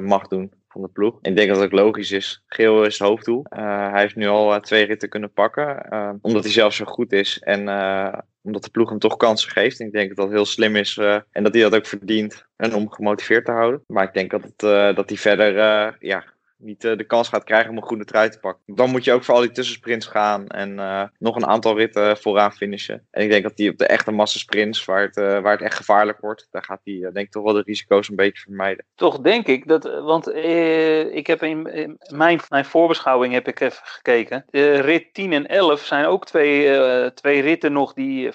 mag 0.00 0.28
doen 0.28 0.52
van 0.70 0.82
de 0.82 0.88
ploeg. 0.88 1.18
Ik 1.22 1.36
denk 1.36 1.48
dat 1.48 1.62
ook 1.62 1.72
logisch 1.72 2.10
is. 2.10 2.42
Geel 2.46 2.84
is 2.84 2.98
het 2.98 3.08
hoofddoel. 3.08 3.46
Uh, 3.50 3.90
hij 3.90 4.00
heeft 4.00 4.16
nu 4.16 4.26
al 4.26 4.54
uh, 4.54 4.60
twee 4.60 4.84
ritten 4.84 5.08
kunnen 5.08 5.32
pakken. 5.32 5.86
Uh, 5.92 6.10
omdat 6.20 6.42
hij 6.42 6.52
zelf 6.52 6.74
zo 6.74 6.84
goed 6.84 7.12
is. 7.12 7.38
En 7.38 7.60
omdat 8.42 8.64
de 8.64 8.70
ploeg 8.70 8.88
hem 8.88 8.98
toch 8.98 9.16
kansen 9.16 9.50
geeft. 9.50 9.80
En 9.80 9.86
ik 9.86 9.92
denk 9.92 10.08
dat 10.08 10.16
dat 10.16 10.34
heel 10.34 10.44
slim 10.44 10.76
is. 10.76 10.96
en 11.30 11.42
dat 11.42 11.54
hij 11.54 11.62
dat 11.62 11.74
ook 11.74 11.86
verdient. 11.86 12.46
En 12.56 12.74
om 12.74 12.90
gemotiveerd 12.90 13.44
te 13.44 13.52
houden. 13.52 13.84
Maar 13.86 14.04
ik 14.04 14.14
denk 14.14 14.30
dat, 14.30 14.42
het, 14.42 14.96
dat 14.96 15.08
hij 15.08 15.18
verder 15.18 15.54
ja, 15.98 16.24
niet 16.60 16.84
uh, 16.84 16.96
de 16.96 17.04
kans 17.04 17.28
gaat 17.28 17.44
krijgen 17.44 17.70
om 17.70 17.76
een 17.76 17.82
groene 17.82 18.04
trui 18.04 18.28
te 18.30 18.38
pakken. 18.38 18.62
Dan 18.74 18.90
moet 18.90 19.04
je 19.04 19.12
ook 19.12 19.24
voor 19.24 19.34
al 19.34 19.40
die 19.40 19.50
tussensprints 19.50 20.06
gaan 20.06 20.46
en 20.46 20.78
uh, 20.78 21.02
nog 21.18 21.36
een 21.36 21.46
aantal 21.46 21.76
ritten 21.76 22.16
vooraan 22.16 22.52
finishen. 22.52 23.06
En 23.10 23.22
ik 23.22 23.30
denk 23.30 23.42
dat 23.42 23.52
hij 23.58 23.68
op 23.68 23.78
de 23.78 23.86
echte 23.86 24.10
massasprints, 24.10 24.84
waar 24.84 25.02
het, 25.02 25.14
waar 25.14 25.52
het 25.52 25.60
echt 25.60 25.76
gevaarlijk 25.76 26.20
wordt, 26.20 26.48
daar 26.50 26.64
gaat 26.64 26.80
hij 26.84 27.10
denk 27.12 27.30
toch 27.30 27.42
wel 27.42 27.52
de 27.52 27.62
risico's 27.66 28.08
een 28.08 28.16
beetje 28.16 28.42
vermijden. 28.42 28.84
Toch 28.94 29.20
denk 29.20 29.46
ik, 29.46 29.68
dat, 29.68 29.84
want 29.84 30.34
ik 31.14 31.26
heb 31.26 31.42
in, 31.42 31.62
mijn, 32.14 32.40
mijn 32.48 32.64
voorbeschouwing 32.64 33.32
heb 33.32 33.48
ik 33.48 33.60
even 33.60 33.82
gekeken. 33.82 34.44
rit 34.50 35.14
10 35.14 35.32
en 35.32 35.46
11 35.46 35.80
zijn 35.80 36.04
ook 36.04 36.26
twee, 36.26 37.12
twee 37.12 37.40
ritten 37.40 37.72
nog 37.72 37.92
die, 37.92 38.30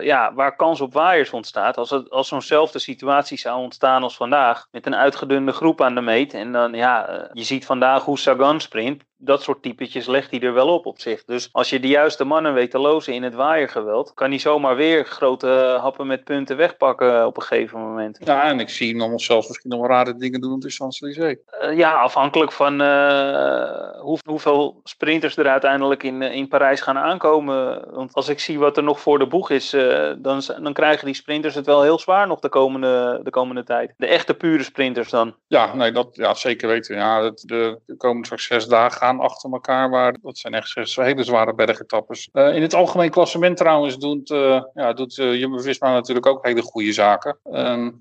ja, 0.00 0.34
waar 0.34 0.56
kans 0.56 0.80
op 0.80 0.92
waaiers 0.92 1.30
ontstaat. 1.30 1.76
Als, 1.76 2.10
als 2.10 2.28
zo'nzelfde 2.28 2.78
situatie 2.78 3.38
zou 3.38 3.60
ontstaan 3.60 4.02
als 4.02 4.16
vandaag, 4.16 4.66
met 4.70 4.86
een 4.86 4.94
uitgedunde 4.94 5.52
groep 5.52 5.82
aan 5.82 5.94
de 5.94 6.00
meet. 6.00 6.34
En 6.34 6.52
dan, 6.52 6.72
ja, 6.72 7.28
je 7.32 7.44
ziet 7.44 7.66
vandaag 7.68 8.08
hoe 8.08 8.18
Sagan 8.18 8.60
sprint 8.60 9.04
dat 9.18 9.42
soort 9.42 9.62
typetjes 9.62 10.06
legt 10.06 10.30
hij 10.30 10.40
er 10.40 10.54
wel 10.54 10.68
op 10.68 10.86
op 10.86 11.00
zich. 11.00 11.24
Dus 11.24 11.48
als 11.52 11.70
je 11.70 11.80
de 11.80 11.88
juiste 11.88 12.24
mannen 12.24 12.54
weet 12.54 12.70
te 12.70 12.78
lozen 12.78 13.14
in 13.14 13.22
het 13.22 13.34
waaiergeweld, 13.34 14.14
kan 14.14 14.28
hij 14.28 14.38
zomaar 14.38 14.76
weer 14.76 15.04
grote 15.04 15.78
happen 15.80 16.06
met 16.06 16.24
punten 16.24 16.56
wegpakken 16.56 17.26
op 17.26 17.36
een 17.36 17.42
gegeven 17.42 17.80
moment. 17.80 18.18
Ja, 18.24 18.44
en 18.44 18.60
ik 18.60 18.68
zie 18.68 18.88
hem 18.88 19.10
nog 19.10 19.20
zelfs 19.20 19.48
misschien 19.48 19.70
nog 19.70 19.80
wel 19.80 19.88
rare 19.88 20.16
dingen 20.16 20.40
doen 20.40 20.60
de 20.60 20.70
Champs-Élysées. 20.70 21.36
Uh, 21.62 21.76
ja, 21.76 21.92
afhankelijk 21.92 22.52
van 22.52 22.82
uh, 22.82 24.00
hoe, 24.00 24.18
hoeveel 24.24 24.80
sprinters 24.84 25.36
er 25.36 25.48
uiteindelijk 25.48 26.02
in, 26.02 26.20
uh, 26.20 26.34
in 26.34 26.48
Parijs 26.48 26.80
gaan 26.80 26.98
aankomen. 26.98 27.84
Want 27.90 28.14
als 28.14 28.28
ik 28.28 28.40
zie 28.40 28.58
wat 28.58 28.76
er 28.76 28.82
nog 28.82 29.00
voor 29.00 29.18
de 29.18 29.26
boeg 29.26 29.50
is, 29.50 29.70
dan, 30.18 30.42
dan 30.62 30.72
krijgen 30.72 31.06
die 31.06 31.14
sprinters 31.14 31.54
het 31.54 31.66
wel 31.66 31.82
heel 31.82 31.98
zwaar 31.98 32.26
nog 32.26 32.40
de 32.40 32.48
komende, 32.48 33.20
de 33.22 33.30
komende 33.30 33.64
tijd. 33.64 33.94
De 33.96 34.06
echte 34.06 34.34
pure 34.34 34.62
sprinters 34.62 35.10
dan. 35.10 35.34
Ja, 35.46 35.74
nee, 35.74 35.92
dat 35.92 36.08
ja, 36.12 36.34
zeker 36.34 36.68
weten. 36.68 36.96
Ja, 36.96 37.32
de 37.34 37.80
komende 37.96 38.24
straks 38.24 38.46
zes 38.46 38.66
dagen 38.66 39.07
achter 39.16 39.52
elkaar. 39.52 39.88
Maar 39.88 40.16
dat 40.22 40.38
zijn 40.38 40.54
echt 40.54 40.74
hele 40.94 41.22
zware 41.22 41.54
bergetappes. 41.54 42.28
Uh, 42.32 42.54
in 42.54 42.62
het 42.62 42.74
algemeen 42.74 43.10
klassement 43.10 43.56
trouwens 43.56 43.98
doet, 43.98 44.30
uh, 44.30 44.62
ja, 44.74 44.92
doet 44.92 45.16
uh, 45.16 45.38
Jumbo-Visma 45.38 45.92
natuurlijk 45.92 46.26
ook 46.26 46.46
hele 46.46 46.62
goede 46.62 46.92
zaken. 46.92 47.38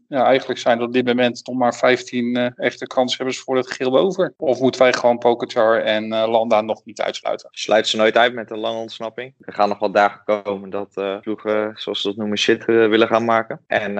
Ja, 0.08 0.26
eigenlijk 0.26 0.60
zijn 0.60 0.80
er 0.80 0.86
op 0.86 0.94
dit 0.94 1.06
moment 1.06 1.48
nog 1.48 1.56
maar 1.56 1.76
15 1.76 2.54
echte 2.56 2.88
kanshebbers 2.88 3.40
voor 3.40 3.56
het 3.56 3.72
geel 3.72 3.98
over. 3.98 4.34
Of 4.38 4.60
moeten 4.60 4.82
wij 4.82 4.94
gewoon 4.94 5.18
Pogacar 5.18 5.82
en 5.82 6.08
Landa 6.08 6.62
nog 6.62 6.82
niet 6.86 7.02
uitsluiten? 7.02 7.50
Sluiten 7.52 7.92
ze 7.92 7.98
nooit 7.98 8.18
uit 8.18 8.34
met 8.34 8.52
een 8.52 8.60
lange 8.60 8.80
ontsnapping. 8.80 9.34
Er 9.40 9.54
gaan 9.54 9.70
nog 9.70 9.80
wel 9.80 9.92
dagen 9.92 10.44
komen 10.44 10.70
dat 10.70 11.22
ploegen, 11.22 11.72
zoals 11.76 12.02
ze 12.02 12.08
dat 12.08 12.18
noemen, 12.18 12.38
shit 12.38 12.66
willen 12.66 13.08
gaan 13.08 13.26
maken. 13.26 13.62
En 13.68 13.94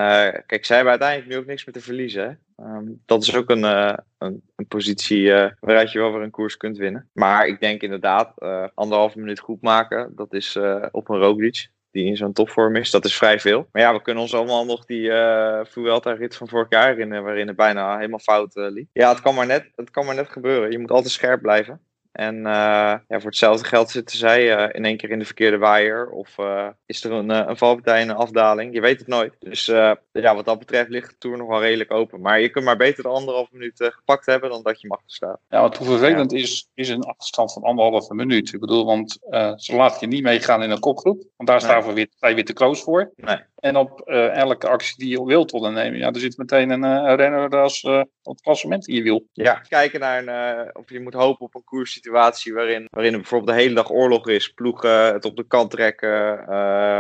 kijk, 0.46 0.66
zij 0.66 0.76
hebben 0.76 0.94
uiteindelijk 0.94 1.30
nu 1.30 1.38
ook 1.38 1.46
niks 1.46 1.66
meer 1.66 1.76
te 1.76 1.82
verliezen. 1.82 2.24
Hè? 2.24 2.47
Um, 2.62 3.02
dat 3.06 3.24
is 3.24 3.36
ook 3.36 3.50
een, 3.50 3.64
uh, 3.64 3.94
een, 4.18 4.44
positie 4.68 5.22
uh, 5.22 5.50
waaruit 5.60 5.92
je 5.92 6.00
wel 6.00 6.12
weer 6.12 6.22
een 6.22 6.32
koers 6.32 6.58
kunt 6.58 6.78
winnen. 6.78 7.10
Maar 7.14 7.48
ik 7.48 7.60
denk 7.60 7.82
inderdaad, 7.82 8.34
uh, 8.38 8.68
anderhalve 8.74 9.20
minuut 9.20 9.40
goed 9.40 9.62
maken, 9.62 10.12
dat 10.16 10.34
is 10.34 10.58
op 10.92 11.10
een 11.10 11.20
Roglic 11.20 11.70
die 11.92 12.06
in 12.06 12.18
zo'n 12.18 12.34
topvorm 12.34 12.76
is, 12.76 12.92
dat 12.92 13.06
is 13.06 13.18
vrij 13.18 13.40
veel. 13.40 13.68
Maar 13.72 13.82
ja, 13.82 13.94
we 13.94 14.02
kunnen 14.02 14.24
ons 14.24 14.34
allemaal 14.34 14.66
nog 14.66 14.86
die 14.86 15.02
uh, 15.02 15.60
Vuelta-rit 15.64 16.36
van 16.36 16.48
vorig 16.48 16.68
jaar 16.70 16.88
herinneren, 16.88 17.24
waarin 17.24 17.48
het 17.48 17.56
bijna 17.56 17.98
helemaal 17.98 18.20
fout 18.20 18.52
liep. 18.56 18.88
Ja, 18.94 19.10
het 19.10 19.22
kan, 19.22 19.36
maar 19.36 19.46
net, 19.46 19.70
het 19.76 19.92
kan 19.92 20.06
maar 20.06 20.16
net 20.16 20.30
gebeuren. 20.30 20.72
Je 20.72 20.80
moet 20.80 20.92
altijd 20.92 21.14
scherp 21.14 21.42
blijven. 21.42 21.82
En 22.18 22.36
uh, 22.36 22.44
ja, 22.44 23.04
voor 23.08 23.30
hetzelfde 23.30 23.68
geld 23.68 23.90
zitten 23.90 24.18
zij 24.18 24.58
uh, 24.58 24.70
in 24.72 24.86
één 24.86 24.98
keer 24.98 25.10
in 25.10 25.20
de 25.20 25.26
verkeerde 25.26 25.58
waaier. 25.58 26.10
Of 26.10 26.38
uh, 26.38 26.68
is 26.86 27.04
er 27.04 27.12
een, 27.12 27.30
een 27.30 27.58
valpartij 27.58 28.02
en 28.02 28.10
een 28.10 28.16
afdaling. 28.16 28.74
Je 28.74 28.82
weet 28.82 29.00
het 29.00 29.08
nooit. 29.08 29.36
Dus 29.40 29.66
ja, 29.66 30.36
wat 30.36 30.46
dat 30.46 30.60
betreft 30.60 30.90
ligt 30.90 31.10
de 31.10 31.16
Tour 31.18 31.38
nog 31.38 31.48
wel 31.48 31.62
redelijk 31.62 31.92
open. 31.92 32.22
Maar 32.22 32.40
je 32.42 32.50
kunt 32.50 32.66
maar 32.66 32.78
beter 32.78 33.04
de 33.04 33.10
anderhalve 33.10 33.50
minuut 33.52 33.90
gepakt 33.94 34.26
hebben 34.26 34.50
dan 34.50 34.64
dat 34.64 34.82
je 34.82 34.88
mag 34.88 35.02
staan. 35.06 35.38
Ja, 35.50 35.62
wat 35.62 35.78
hoe 35.78 35.88
vervelend 35.88 36.32
ja. 36.32 36.38
is, 36.38 36.70
is 36.74 36.90
een 36.90 37.04
achterstand 37.04 37.54
van 37.54 37.64
anderhalve 37.64 38.14
minuut. 38.14 38.54
Ik 38.54 38.60
bedoel, 38.60 38.86
want 38.86 39.18
ze 39.56 39.76
laten 39.76 39.98
je 40.00 40.08
niet 40.08 40.24
meegaan 40.24 40.64
in 40.64 40.72
een 40.72 40.80
kopgroep. 40.80 41.24
Want 41.36 41.50
daar 41.50 41.62
staan 41.62 41.84
we 41.84 41.94
weer, 41.94 42.08
sta 42.16 42.28
je 42.28 42.36
weer 42.36 42.46
te 42.46 42.54
close 42.54 42.84
voor. 42.84 43.12
Nee. 43.16 43.40
En 43.58 43.76
op 43.76 44.02
uh, 44.06 44.36
elke 44.36 44.68
actie 44.68 44.98
die 44.98 45.10
je 45.10 45.26
wilt 45.26 45.54
ondernemen, 45.54 46.00
ja, 46.00 46.12
er 46.12 46.20
zit 46.20 46.38
meteen 46.38 46.70
een, 46.70 46.84
uh, 46.84 47.16
renner 47.16 47.58
als 47.58 47.84
uh, 47.84 48.00
op 48.00 48.34
het 48.34 48.42
klassement 48.42 48.88
in 48.88 48.96
je 48.96 49.02
wiel. 49.02 49.28
Ja, 49.34 49.54
kijken 49.54 50.00
naar 50.00 50.28
een, 50.28 50.76
of 50.76 50.90
je 50.90 51.00
moet 51.00 51.14
hopen 51.14 51.46
op 51.46 51.56
een 51.56 51.64
koerssituatie 52.08 52.54
waarin, 52.54 52.88
waarin 52.92 53.14
er 53.14 53.20
bijvoorbeeld 53.20 53.58
de 53.58 53.64
hele 53.64 53.76
dag 53.76 53.92
oorlog 53.92 54.28
is. 54.28 54.54
Ploegen 54.54 55.14
het 55.14 55.26
op 55.26 55.36
de 55.36 55.48
kant 55.48 55.72
trekken, 55.72 56.46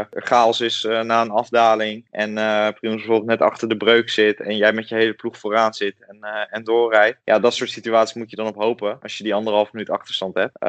chaos 0.09 0.61
is 0.61 0.83
na 0.83 1.21
een 1.21 1.29
afdaling. 1.29 2.05
En 2.11 2.33
Primus 2.73 2.97
bijvoorbeeld 2.97 3.25
net 3.25 3.41
achter 3.41 3.69
de 3.69 3.77
breuk 3.77 4.09
zit 4.09 4.39
en 4.39 4.57
jij 4.57 4.73
met 4.73 4.89
je 4.89 4.95
hele 4.95 5.13
ploeg 5.13 5.37
vooraan 5.37 5.73
zit 5.73 5.95
en, 6.07 6.47
en 6.49 6.63
doorrijdt. 6.63 7.17
Ja, 7.23 7.39
dat 7.39 7.53
soort 7.53 7.69
situaties 7.69 8.15
moet 8.15 8.29
je 8.29 8.35
dan 8.35 8.47
op 8.47 8.55
hopen 8.55 8.97
als 9.01 9.17
je 9.17 9.23
die 9.23 9.33
anderhalf 9.33 9.71
minuut 9.71 9.89
achterstand 9.89 10.35
hebt. 10.35 10.59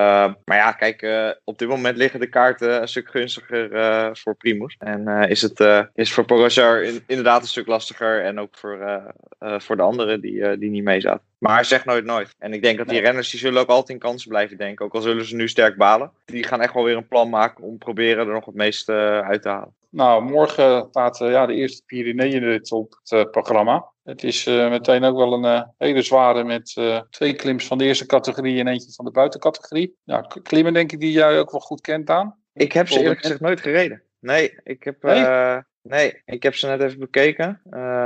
maar 0.45 0.57
ja, 0.57 0.73
kijk, 0.73 1.07
op 1.45 1.59
dit 1.59 1.69
moment 1.69 1.97
liggen 1.97 2.21
de 2.21 2.29
kaarten 2.29 2.81
een 2.81 2.89
stuk 2.89 3.09
gunstiger 3.11 4.17
voor 4.17 4.35
Primus. 4.35 4.77
En 4.79 5.29
is 5.29 5.43
het 5.43 5.89
is 5.95 6.13
voor 6.13 6.25
Pogacar 6.25 6.83
inderdaad 7.07 7.43
een 7.43 7.49
stuk 7.49 7.67
lastiger. 7.67 8.25
En 8.25 8.41
ook 8.41 8.57
voor, 8.57 8.79
uh, 8.81 8.97
uh, 9.41 9.59
voor 9.59 9.77
de 9.77 9.83
anderen 9.83 10.21
die, 10.21 10.33
uh, 10.33 10.59
die 10.59 10.71
niet 10.71 10.85
mee 10.85 11.01
zaten. 11.01 11.27
Maar 11.39 11.65
zeg 11.65 11.85
nooit 11.85 12.05
nooit. 12.05 12.35
En 12.39 12.53
ik 12.53 12.63
denk 12.63 12.79
dat 12.79 12.87
die 12.87 12.97
nee. 12.97 13.05
renners 13.05 13.31
die 13.31 13.41
zullen 13.41 13.61
ook 13.61 13.69
altijd 13.69 13.89
in 13.89 13.99
kansen 13.99 14.29
blijven 14.29 14.57
denken. 14.57 14.85
Ook 14.85 14.95
al 14.95 15.01
zullen 15.01 15.25
ze 15.25 15.37
nu 15.37 15.49
sterk 15.49 15.77
balen. 15.77 16.13
Die 16.25 16.45
gaan 16.45 16.61
echt 16.61 16.75
wel 16.75 16.85
weer 16.85 16.97
een 16.97 17.09
plan 17.09 17.31
maken 17.31 17.65
om 17.65 17.79
proberen 17.79 18.27
er 18.27 18.33
nog 18.33 18.45
het 18.45 18.55
meeste 18.55 18.93
uit 19.25 19.43
te 19.43 19.49
halen. 19.49 19.77
Nou, 19.91 20.23
morgen 20.23 20.87
staat 20.91 21.19
ja, 21.19 21.47
de 21.47 21.55
eerste 21.55 21.83
Pyreneeën 21.87 22.65
op 22.69 23.01
het 23.05 23.31
programma. 23.31 23.91
Het 24.03 24.25
is 24.25 24.45
meteen 24.45 25.05
ook 25.05 25.17
wel 25.17 25.33
een 25.33 25.73
hele 25.79 26.03
zware 26.03 26.45
met 26.45 26.77
twee 27.11 27.35
klims 27.35 27.67
van 27.67 27.79
de 27.79 27.85
eerste 27.85 28.07
categorie 28.07 28.61
en 28.61 28.69
eentje 28.69 28.93
van 28.93 29.05
de 29.05 29.11
buitencategorie. 29.11 29.97
Ja, 30.05 30.21
klimmen 30.43 30.73
denk 30.73 30.93
ik 30.93 31.01
die 31.01 31.13
jij 31.13 31.39
ook 31.39 31.51
wel 31.51 31.61
goed 31.61 31.81
kent 31.81 32.11
aan. 32.11 32.37
Ik 32.53 32.73
heb 32.73 32.89
ze 32.89 33.01
eerlijk 33.01 33.21
gezegd 33.21 33.41
nooit 33.41 33.61
gereden. 33.61 34.03
Nee, 34.19 34.61
ik 34.65 34.83
heb, 34.83 35.03
nee? 35.03 35.63
Nee, 35.83 36.23
ik 36.25 36.43
heb 36.43 36.55
ze 36.55 36.67
net 36.67 36.83
even 36.83 36.99
bekeken. 36.99 37.61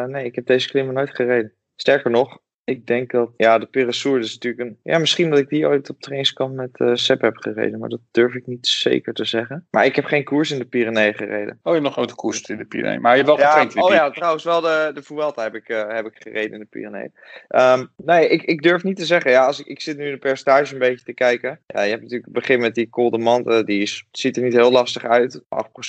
Nee, 0.07 0.25
ik 0.25 0.35
heb 0.35 0.47
deze 0.47 0.69
klimmen 0.69 0.95
nooit 0.95 1.15
gereden. 1.15 1.53
Sterker 1.77 2.11
nog, 2.11 2.39
ik 2.65 2.87
denk 2.87 3.11
dat, 3.11 3.31
ja, 3.37 3.59
de 3.59 3.67
Peresour 3.67 4.19
is 4.19 4.33
natuurlijk 4.33 4.63
een, 4.63 4.79
ja, 4.83 4.99
misschien 4.99 5.31
dat 5.31 5.39
ik 5.39 5.49
die 5.49 5.67
ooit 5.67 5.91
op 5.91 6.01
trainingskamp 6.01 6.55
met 6.55 6.81
uh, 6.81 6.95
Sepp 6.95 7.21
heb 7.21 7.37
gereden, 7.37 7.79
maar 7.79 7.89
dat 7.89 8.01
durf 8.11 8.35
ik 8.35 8.47
niet 8.47 8.67
zeker 8.67 9.15
te 9.15 9.25
zeggen. 9.25 9.67
Maar 9.71 9.85
ik 9.85 9.97
heb 9.97 10.05
geen 10.05 10.25
koers 10.25 10.51
in 10.51 10.59
de 10.59 10.65
Pyreneeën 10.65 11.15
gereden. 11.15 11.53
Oh, 11.53 11.59
je 11.63 11.71
hebt 11.71 11.83
nog 11.83 11.97
nooit 11.97 12.11
een 12.11 12.17
koers 12.17 12.43
in 12.43 12.57
de 12.57 12.65
Pyreneeën, 12.65 13.01
maar 13.01 13.17
je 13.17 13.23
hebt 13.23 13.29
wel 13.29 13.39
ja, 13.39 13.47
getraind 13.47 13.75
in 13.75 13.81
de 13.81 13.87
Oh 13.87 13.93
ja, 13.93 14.11
trouwens 14.11 14.45
wel 14.45 14.61
de, 14.61 14.91
de 14.95 15.03
Vuelta 15.03 15.43
heb 15.43 15.55
ik, 15.55 15.69
uh, 15.69 15.89
heb 15.89 16.07
ik 16.07 16.17
gereden 16.19 16.53
in 16.53 16.59
de 16.59 16.67
Pyreneeën. 16.67 17.13
Um, 17.49 17.91
nee, 17.97 18.29
ik, 18.29 18.43
ik 18.43 18.63
durf 18.63 18.83
niet 18.83 18.97
te 18.97 19.07
zeggen, 19.07 19.31
ja, 19.31 19.47
als 19.47 19.61
ik, 19.61 19.67
ik 19.67 19.81
zit 19.81 19.97
nu 19.97 20.05
in 20.05 20.13
de 20.13 20.19
percentage 20.19 20.73
een 20.73 20.79
beetje 20.79 21.05
te 21.05 21.13
kijken. 21.13 21.61
Ja, 21.67 21.83
je 21.83 21.91
hebt 21.91 22.03
natuurlijk 22.03 22.25
het 22.25 22.35
begin 22.35 22.61
met 22.61 22.75
die 22.75 22.89
Col 22.89 23.11
de 23.11 23.19
Mante, 23.19 23.65
die 23.65 23.83
is, 23.83 24.07
ziet 24.11 24.37
er 24.37 24.43
niet 24.43 24.53
heel 24.53 24.73
lastig 24.73 25.05
uit, 25.05 25.43
8% 25.43 25.45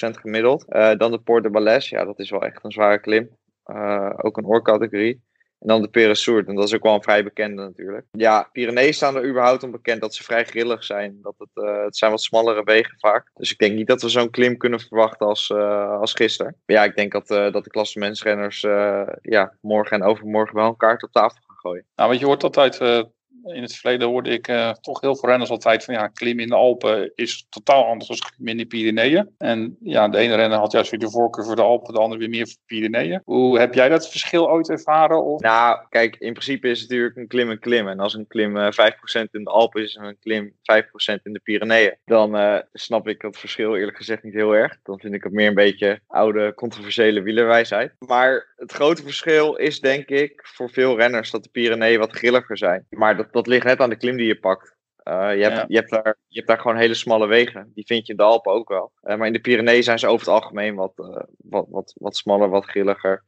gemiddeld. 0.10 0.66
Uh, 0.70 0.92
dan 0.98 1.12
de 1.12 1.20
Port 1.20 1.44
de 1.44 1.50
Balès, 1.50 1.90
ja, 1.90 2.06
dat 2.06 2.20
is 2.20 2.30
wel 2.30 2.44
echt 2.44 2.64
een 2.64 2.72
zware 2.72 3.00
klim. 3.00 3.30
ook 4.18 4.38
een 4.38 4.46
oorcategorie. 4.46 5.22
En 5.64 5.70
dan 5.70 5.82
de 5.82 5.88
Peresourt, 5.88 6.48
en 6.48 6.56
dat 6.56 6.68
is 6.68 6.76
ook 6.76 6.84
wel 6.84 6.94
een 6.94 7.04
vrij 7.04 7.24
bekende 7.24 7.62
natuurlijk. 7.62 8.06
Ja, 8.12 8.50
Pyreneeën 8.52 8.94
staan 8.94 9.16
er 9.16 9.30
überhaupt 9.30 9.64
om 9.64 9.72
bekend 9.72 10.02
dat 10.02 10.16
ze 10.16 10.24
vrij 10.24 10.46
grillig 10.46 10.84
zijn. 10.84 11.20
Dat 11.22 11.36
het, 11.38 11.50
uh, 11.54 11.84
het 11.84 11.98
zijn 11.98 12.12
wat 12.12 12.22
smallere 12.22 12.64
wegen 12.64 12.96
vaak. 13.00 13.30
Dus 13.34 13.52
ik 13.52 13.58
denk 13.58 13.76
niet 13.76 13.88
dat 13.88 14.02
we 14.02 14.10
zo'n 14.10 14.30
klim 14.30 14.58
kunnen 14.58 14.80
verwachten 14.80 15.28
als, 15.28 15.50
uh, 15.50 16.00
als 16.00 16.14
gisteren. 16.14 16.56
Maar 16.66 16.76
ja, 16.76 16.84
ik 16.84 16.96
denk 16.96 17.12
dat, 17.12 17.32
uh, 17.32 17.52
dat 17.52 17.64
de 17.64 17.70
klassementsrenners 17.70 18.62
ja, 19.22 19.54
morgen 19.62 20.02
en 20.02 20.08
overmorgen 20.08 20.56
wel 20.56 20.68
een 20.68 20.78
kaart 20.78 21.04
op 21.04 21.12
tafel 21.12 21.38
gaan 21.48 21.58
gooien. 21.58 21.86
Nou, 21.96 22.10
want 22.10 22.22
je 22.22 22.26
hoort 22.26 22.44
altijd 22.44 22.78
in 23.46 23.62
het 23.62 23.76
verleden 23.76 24.08
hoorde 24.08 24.30
ik 24.30 24.48
uh, 24.48 24.72
toch 24.72 25.02
heel 25.02 25.16
veel 25.16 25.30
renners 25.30 25.50
altijd 25.50 25.84
van 25.84 25.94
ja, 25.94 26.08
klimmen 26.08 26.44
in 26.44 26.50
de 26.50 26.56
Alpen 26.56 27.12
is 27.16 27.46
totaal 27.50 27.86
anders 27.86 28.08
dan 28.08 28.18
klimmen 28.18 28.52
in 28.52 28.58
de 28.58 28.66
Pyreneeën. 28.66 29.30
En 29.38 29.78
ja, 29.80 30.08
de 30.08 30.18
ene 30.18 30.36
renner 30.36 30.58
had 30.60 30.72
juist 30.72 30.92
weer 30.92 31.00
de 31.00 31.10
voorkeur 31.10 31.46
voor 31.46 31.56
de 31.56 31.62
Alpen, 31.62 31.94
de 31.94 32.00
andere 32.00 32.20
weer 32.20 32.30
meer 32.30 32.46
voor 32.46 32.56
de 32.66 32.76
Pyreneeën. 32.76 33.22
Hoe 33.24 33.60
heb 33.60 33.74
jij 33.74 33.90
dat 33.90 34.10
verschil 34.10 34.50
ooit 34.50 34.70
ervaren? 34.70 35.24
Of? 35.24 35.42
Nou, 35.42 35.80
kijk, 35.90 36.16
in 36.16 36.34
principe 36.34 36.70
is 36.70 36.82
het 36.82 36.90
natuurlijk 36.90 37.18
een 37.18 37.28
klim 37.28 37.50
een 37.50 37.60
klim. 37.60 37.88
En 37.88 38.00
als 38.00 38.14
een 38.14 38.28
klim 38.28 38.58
uh, 38.58 38.68
5% 38.72 38.72
in 39.32 39.44
de 39.44 39.50
Alpen 39.50 39.84
is 39.84 39.96
en 39.96 40.04
een 40.04 40.20
klim 40.20 40.52
5% 40.52 41.22
in 41.24 41.34
de 41.34 41.40
Pyreneeën, 41.44 41.98
dan 42.06 42.36
uh, 42.36 42.58
snap 42.74 43.08
ik 43.08 43.22
dat 43.22 43.38
verschil 43.38 43.76
eerlijk 43.76 43.98
gezegd 43.98 44.24
niet 44.24 44.34
heel 44.34 44.56
erg. 44.56 44.78
Dan 44.84 45.00
vind 45.00 45.14
ik 45.14 45.24
het 45.24 45.34
meer 45.34 45.48
een 45.48 45.54
beetje 45.54 46.00
oude, 46.08 46.54
controversiële 46.54 47.22
wielerwijsheid. 47.22 47.94
Maar 48.00 48.54
het 48.56 48.72
grote 48.72 49.02
verschil 49.02 49.56
is 49.56 49.80
denk 49.80 50.10
ik 50.10 50.42
voor 50.44 50.70
veel 50.70 50.98
renners 50.98 51.32
dat 51.32 51.44
de 51.44 51.50
Pyreneeën 51.52 52.00
wat 52.00 52.12
grilliger 52.12 52.58
zijn. 52.58 52.86
Maar 52.90 53.18
dat 53.18 53.32
dat 53.34 53.48
ligt 53.48 53.66
net 53.66 53.80
aan 53.80 53.90
de 53.90 53.96
klim 53.96 54.18
die 54.18 54.28
je 54.28 54.40
pakt. 54.40 54.76
Uh, 55.08 55.36
je, 55.36 55.44
hebt, 55.44 55.56
ja. 55.56 55.66
je, 55.68 55.76
hebt 55.76 55.90
daar, 55.90 56.18
je 56.28 56.36
hebt 56.36 56.48
daar 56.48 56.60
gewoon 56.60 56.78
hele 56.78 56.94
smalle 56.94 57.28
wegen. 57.28 57.72
Die 57.74 57.86
vind 57.86 58.06
je 58.06 58.12
in 58.12 58.18
de 58.18 58.24
Alpen 58.24 58.52
ook 58.52 58.70
wel. 58.70 58.92
Uh, 59.02 59.16
maar 59.16 59.28
in 59.28 59.34
de 59.34 59.40
Pyreneeën 59.40 59.84
zijn 59.84 60.00
ze 60.00 60.08
over 60.08 60.26
het 60.26 60.36
algemeen 60.36 60.76
wat, 60.76 60.94
uh, 60.96 61.16
wat, 61.38 61.66
wat, 61.70 61.94
wat 61.98 62.16
smaller, 62.16 62.50
wat 62.50 62.66
grilliger. 62.66 63.24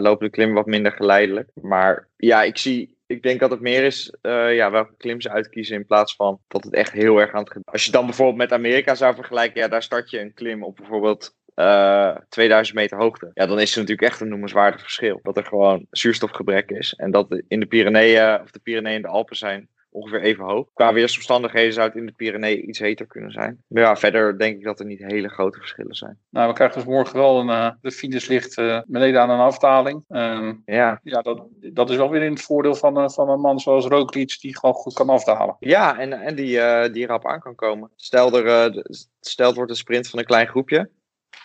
lopen 0.00 0.26
de 0.26 0.30
klimmen 0.30 0.56
wat 0.56 0.66
minder 0.66 0.92
geleidelijk. 0.92 1.50
Maar 1.54 2.08
ja, 2.16 2.42
ik 2.42 2.58
zie. 2.58 2.92
Ik 3.06 3.22
denk 3.22 3.40
dat 3.40 3.50
het 3.50 3.60
meer 3.60 3.84
is 3.84 4.16
ja, 4.22 4.70
welke 4.70 4.96
klim 4.96 5.20
ze 5.20 5.30
uitkiezen 5.30 5.76
in 5.76 5.86
plaats 5.86 6.16
van 6.16 6.40
dat 6.48 6.64
het 6.64 6.74
echt 6.74 6.92
heel 6.92 7.18
erg 7.18 7.32
aan 7.32 7.44
het 7.44 7.58
Als 7.64 7.84
je 7.84 7.90
dan 7.90 8.04
bijvoorbeeld 8.04 8.36
met 8.38 8.52
Amerika 8.52 8.94
zou 8.94 9.14
vergelijken, 9.14 9.60
ja, 9.60 9.68
daar 9.68 9.82
start 9.82 10.10
je 10.10 10.20
een 10.20 10.34
klim 10.34 10.64
op 10.64 10.76
bijvoorbeeld 10.76 11.34
uh, 11.56 12.16
2000 12.28 12.76
meter 12.76 12.98
hoogte. 12.98 13.30
Ja, 13.34 13.46
dan 13.46 13.60
is 13.60 13.72
er 13.72 13.80
natuurlijk 13.80 14.08
echt 14.08 14.20
een 14.20 14.28
noemenswaardig 14.28 14.80
verschil. 14.80 15.18
Dat 15.22 15.36
er 15.36 15.44
gewoon 15.44 15.86
zuurstofgebrek 15.90 16.70
is. 16.70 16.92
En 16.92 17.10
dat 17.10 17.42
in 17.48 17.60
de 17.60 17.66
Pyreneeën, 17.66 18.40
of 18.40 18.50
de 18.50 18.58
Pyreneeën 18.58 18.96
en 18.96 19.02
de 19.02 19.08
Alpen 19.08 19.36
zijn 19.36 19.68
ongeveer 19.94 20.20
even 20.20 20.44
hoog. 20.44 20.66
Qua 20.72 20.92
weersomstandigheden 20.92 21.72
zou 21.72 21.86
het 21.86 21.96
in 21.96 22.06
de 22.06 22.12
Pyreneeën 22.12 22.68
iets 22.68 22.78
heter 22.78 23.06
kunnen 23.06 23.32
zijn. 23.32 23.62
Maar 23.66 23.82
ja, 23.82 23.96
verder 23.96 24.38
denk 24.38 24.58
ik 24.58 24.64
dat 24.64 24.80
er 24.80 24.86
niet 24.86 24.98
hele 24.98 25.28
grote 25.28 25.58
verschillen 25.58 25.94
zijn. 25.94 26.18
Nou, 26.30 26.48
we 26.48 26.54
krijgen 26.54 26.76
dus 26.76 26.86
morgen 26.86 27.16
wel 27.16 27.40
een, 27.40 27.48
uh, 27.48 27.70
de 27.80 27.90
finish 27.90 28.28
ligt 28.28 28.58
uh, 28.58 28.80
beneden 28.86 29.20
aan 29.20 29.30
een 29.30 29.38
afdaling. 29.38 30.04
Um, 30.08 30.62
ja, 30.64 31.00
ja 31.02 31.20
dat, 31.20 31.46
dat 31.50 31.90
is 31.90 31.96
wel 31.96 32.10
weer 32.10 32.22
in 32.22 32.32
het 32.32 32.42
voordeel 32.42 32.74
van, 32.74 32.98
uh, 32.98 33.08
van 33.08 33.28
een 33.28 33.40
man 33.40 33.60
zoals 33.60 33.86
Roglic 33.86 34.40
die 34.40 34.58
gewoon 34.58 34.74
goed 34.74 34.94
kan 34.94 35.08
afdalen. 35.08 35.56
Ja, 35.58 35.98
en, 35.98 36.12
en 36.12 36.34
die, 36.34 36.60
die 36.90 37.06
rap 37.06 37.26
aan 37.26 37.40
kan 37.40 37.54
komen. 37.54 37.90
Stel, 37.96 38.44
er, 38.44 38.84
stel 39.20 39.46
het 39.46 39.56
wordt 39.56 39.70
een 39.70 39.76
sprint 39.76 40.08
van 40.08 40.18
een 40.18 40.24
klein 40.24 40.46
groepje. 40.46 40.90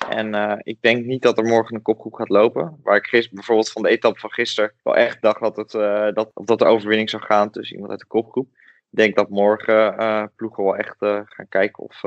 En 0.07 0.35
uh, 0.35 0.55
ik 0.63 0.81
denk 0.81 1.05
niet 1.05 1.21
dat 1.21 1.37
er 1.37 1.43
morgen 1.43 1.75
een 1.75 1.81
kopgroep 1.81 2.13
gaat 2.13 2.29
lopen. 2.29 2.79
Waar 2.83 2.95
ik 2.95 3.05
gisteren, 3.05 3.35
bijvoorbeeld 3.35 3.71
van 3.71 3.81
de 3.81 3.89
etappe 3.89 4.19
van 4.19 4.31
gisteren 4.31 4.73
wel 4.83 4.95
echt 4.95 5.21
dacht 5.21 5.39
dat, 5.39 5.55
het, 5.55 5.73
uh, 5.73 6.11
dat, 6.13 6.31
dat 6.33 6.59
de 6.59 6.65
overwinning 6.65 7.09
zou 7.09 7.23
gaan 7.23 7.49
tussen 7.49 7.73
iemand 7.75 7.91
uit 7.91 8.01
de 8.01 8.07
kopgroep. 8.07 8.47
Ik 8.91 8.97
denk 8.97 9.15
dat 9.15 9.29
morgen 9.29 10.01
uh, 10.01 10.23
ploegen 10.35 10.63
wel 10.63 10.77
echt 10.77 10.95
gaan 10.99 11.47
kijken 11.49 11.83
of, 11.83 12.03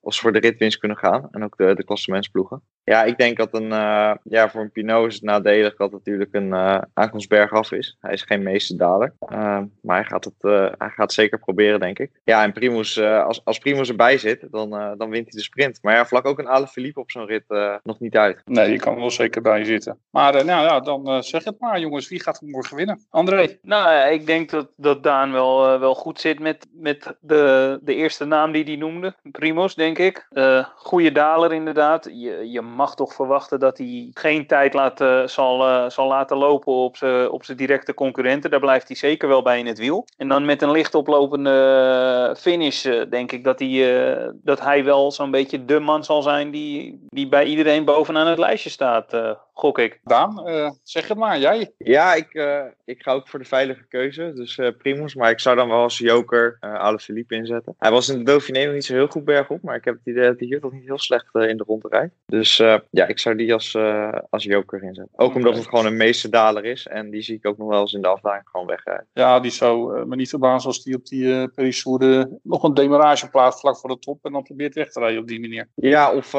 of 0.00 0.14
ze 0.14 0.20
voor 0.20 0.32
de 0.32 0.38
ritwinst 0.38 0.78
kunnen 0.78 0.96
gaan. 0.96 1.28
En 1.30 1.44
ook 1.44 1.56
de, 1.56 1.74
de 1.74 1.84
klassementsploegen. 1.84 2.62
Ja, 2.88 3.04
ik 3.04 3.18
denk 3.18 3.36
dat 3.36 3.54
een, 3.54 3.70
uh, 3.70 4.12
ja, 4.22 4.50
voor 4.50 4.60
een 4.60 4.72
Pinot 4.72 5.06
is 5.06 5.14
het 5.14 5.22
nadelig 5.22 5.76
dat 5.76 5.92
het 5.92 5.98
natuurlijk 5.98 6.34
een 6.34 6.48
uh, 6.48 6.78
aankomst 6.94 7.28
bergaf 7.28 7.72
is. 7.72 7.96
Hij 8.00 8.12
is 8.12 8.22
geen 8.22 8.42
meeste 8.42 8.76
daler. 8.76 9.14
Uh, 9.32 9.60
maar 9.82 9.96
hij 9.96 10.04
gaat, 10.04 10.24
het, 10.24 10.42
hij 10.78 10.88
gaat 10.88 11.12
zeker 11.12 11.38
proberen, 11.38 11.80
denk 11.80 11.98
ik. 11.98 12.10
Ja, 12.24 12.42
en 12.42 12.52
Primus, 12.52 13.00
als, 13.00 13.44
als 13.44 13.58
Primus 13.58 13.88
erbij 13.88 14.18
zit, 14.18 14.46
dan, 14.50 14.70
dan 14.70 15.10
wint 15.10 15.28
hij 15.28 15.36
de 15.36 15.40
sprint. 15.40 15.78
Maar 15.82 15.94
ja, 15.94 16.06
vlak 16.06 16.26
ook 16.26 16.38
een 16.38 16.48
Ale 16.48 16.66
Philippe 16.66 17.00
op 17.00 17.10
zo'n 17.10 17.26
rit 17.26 17.44
nog 17.82 18.00
niet 18.00 18.16
uit. 18.16 18.42
Nee, 18.44 18.68
die 18.68 18.78
kan 18.78 18.94
er 18.94 19.00
wel 19.00 19.10
zeker 19.10 19.42
bij 19.42 19.64
zitten. 19.64 19.98
Maar 20.10 20.44
nou 20.44 20.64
ja, 20.64 20.80
dan 20.80 21.22
zeg 21.22 21.44
het 21.44 21.60
maar, 21.60 21.80
jongens. 21.80 22.08
Wie 22.08 22.22
gaat 22.22 22.40
morgen 22.40 22.76
winnen? 22.76 23.06
André? 23.10 23.58
Nou, 23.62 24.12
ik 24.12 24.26
denk 24.26 24.50
dat, 24.50 24.70
dat 24.76 25.02
Daan 25.02 25.32
wel, 25.32 25.78
wel 25.78 25.94
goed 25.94 26.20
zit 26.20 26.38
met, 26.38 26.66
met 26.72 27.16
de, 27.20 27.78
de 27.82 27.94
eerste 27.94 28.24
naam 28.24 28.52
die 28.52 28.64
hij 28.64 28.76
noemde. 28.76 29.14
Primus, 29.22 29.74
denk 29.74 29.98
ik. 29.98 30.28
goede 30.74 31.12
daler, 31.12 31.52
inderdaad. 31.52 32.04
Je, 32.04 32.50
je 32.50 32.62
mag 32.78 32.94
toch 32.94 33.14
verwachten 33.14 33.60
dat 33.60 33.78
hij 33.78 34.08
geen 34.12 34.46
tijd 34.46 34.74
laat, 34.74 35.00
uh, 35.00 35.26
zal, 35.26 35.68
uh, 35.68 35.88
zal 35.88 36.06
laten 36.08 36.36
lopen 36.36 36.72
op 36.72 36.96
zijn 36.96 37.30
op 37.30 37.46
directe 37.56 37.94
concurrenten. 37.94 38.50
Daar 38.50 38.60
blijft 38.60 38.88
hij 38.88 38.96
zeker 38.96 39.28
wel 39.28 39.42
bij 39.42 39.58
in 39.58 39.66
het 39.66 39.78
wiel. 39.78 40.06
En 40.16 40.28
dan 40.28 40.44
met 40.44 40.62
een 40.62 40.70
licht 40.70 40.94
oplopende 40.94 42.34
finish 42.38 42.84
uh, 42.84 43.10
denk 43.10 43.32
ik 43.32 43.44
dat 43.44 43.58
hij, 43.58 44.32
dat 44.42 44.60
hij 44.60 44.84
wel 44.84 45.12
zo'n 45.12 45.30
beetje 45.30 45.64
de 45.64 45.80
man 45.80 46.04
zal 46.04 46.22
zijn 46.22 46.50
die, 46.50 47.06
die 47.08 47.28
bij 47.28 47.44
iedereen 47.44 47.84
bovenaan 47.84 48.26
het 48.26 48.38
lijstje 48.38 48.70
staat, 48.70 49.12
gok 49.58 49.78
ik. 49.78 50.00
Daan, 50.04 50.42
zeg 50.82 51.08
het 51.08 51.18
maar, 51.18 51.38
jij? 51.38 51.72
Ja, 51.78 52.14
ik, 52.14 52.42
ik 52.84 53.02
ga 53.02 53.12
ook 53.12 53.28
voor 53.28 53.38
de 53.38 53.44
veilige 53.44 53.84
keuze, 53.88 54.32
dus 54.34 54.60
Primus. 54.78 55.14
Maar 55.14 55.30
ik 55.30 55.40
zou 55.40 55.56
dan 55.56 55.68
wel 55.68 55.82
als 55.82 55.98
joker 55.98 56.56
Ale 56.60 56.98
Philippe 56.98 57.34
inzetten. 57.34 57.74
Hij 57.78 57.90
was 57.90 58.08
in 58.08 58.18
de 58.18 58.24
Dauphiné 58.24 58.64
nog 58.64 58.74
niet 58.74 58.84
zo 58.84 58.94
heel 58.94 59.06
goed 59.06 59.24
bergop, 59.24 59.62
maar 59.62 59.76
ik 59.76 59.84
heb 59.84 59.94
het 59.94 60.06
idee 60.06 60.26
dat 60.26 60.38
hij 60.38 60.46
hier 60.46 60.60
toch 60.60 60.72
niet 60.72 60.84
heel 60.84 60.98
slecht 60.98 61.34
in 61.34 61.56
de 61.56 61.64
ronde 61.66 61.88
rijdt. 61.90 62.14
Dus 62.26 62.58
eh, 62.58 62.78
ja, 62.90 63.06
ik 63.06 63.18
zou 63.18 63.36
die 63.36 63.52
als, 63.52 63.74
uh, 63.74 64.12
als 64.30 64.44
joker 64.44 64.82
inzetten. 64.82 65.18
Ook 65.18 65.34
omdat 65.34 65.56
het 65.56 65.68
gewoon 65.68 65.86
een 65.86 65.96
meeste 65.96 66.28
daler 66.28 66.64
is. 66.64 66.86
En 66.86 67.10
die 67.10 67.22
zie 67.22 67.36
ik 67.36 67.46
ook 67.46 67.58
nog 67.58 67.68
wel 67.68 67.80
eens 67.80 67.92
in 67.92 68.02
de 68.02 68.08
afdaling 68.08 68.48
gewoon 68.48 68.66
wegrijden. 68.66 69.06
Ja, 69.12 69.40
die 69.40 69.50
zou 69.50 70.06
me 70.06 70.16
niet 70.16 70.28
verbazen 70.28 70.68
als 70.68 70.82
die 70.82 70.94
op 70.94 71.06
die 71.06 71.22
uh, 71.22 71.44
Perissourde 71.54 72.38
nog 72.42 72.62
een 72.62 72.74
demarage 72.74 73.30
plaatst 73.30 73.60
vlak 73.60 73.76
voor 73.76 73.90
de 73.90 73.98
top. 73.98 74.24
En 74.24 74.32
dan 74.32 74.42
probeert 74.42 74.74
weg 74.74 74.90
te 74.90 75.00
rijden 75.00 75.20
op 75.20 75.28
die 75.28 75.40
manier. 75.40 75.68
Ja, 75.74 76.12
of 76.12 76.34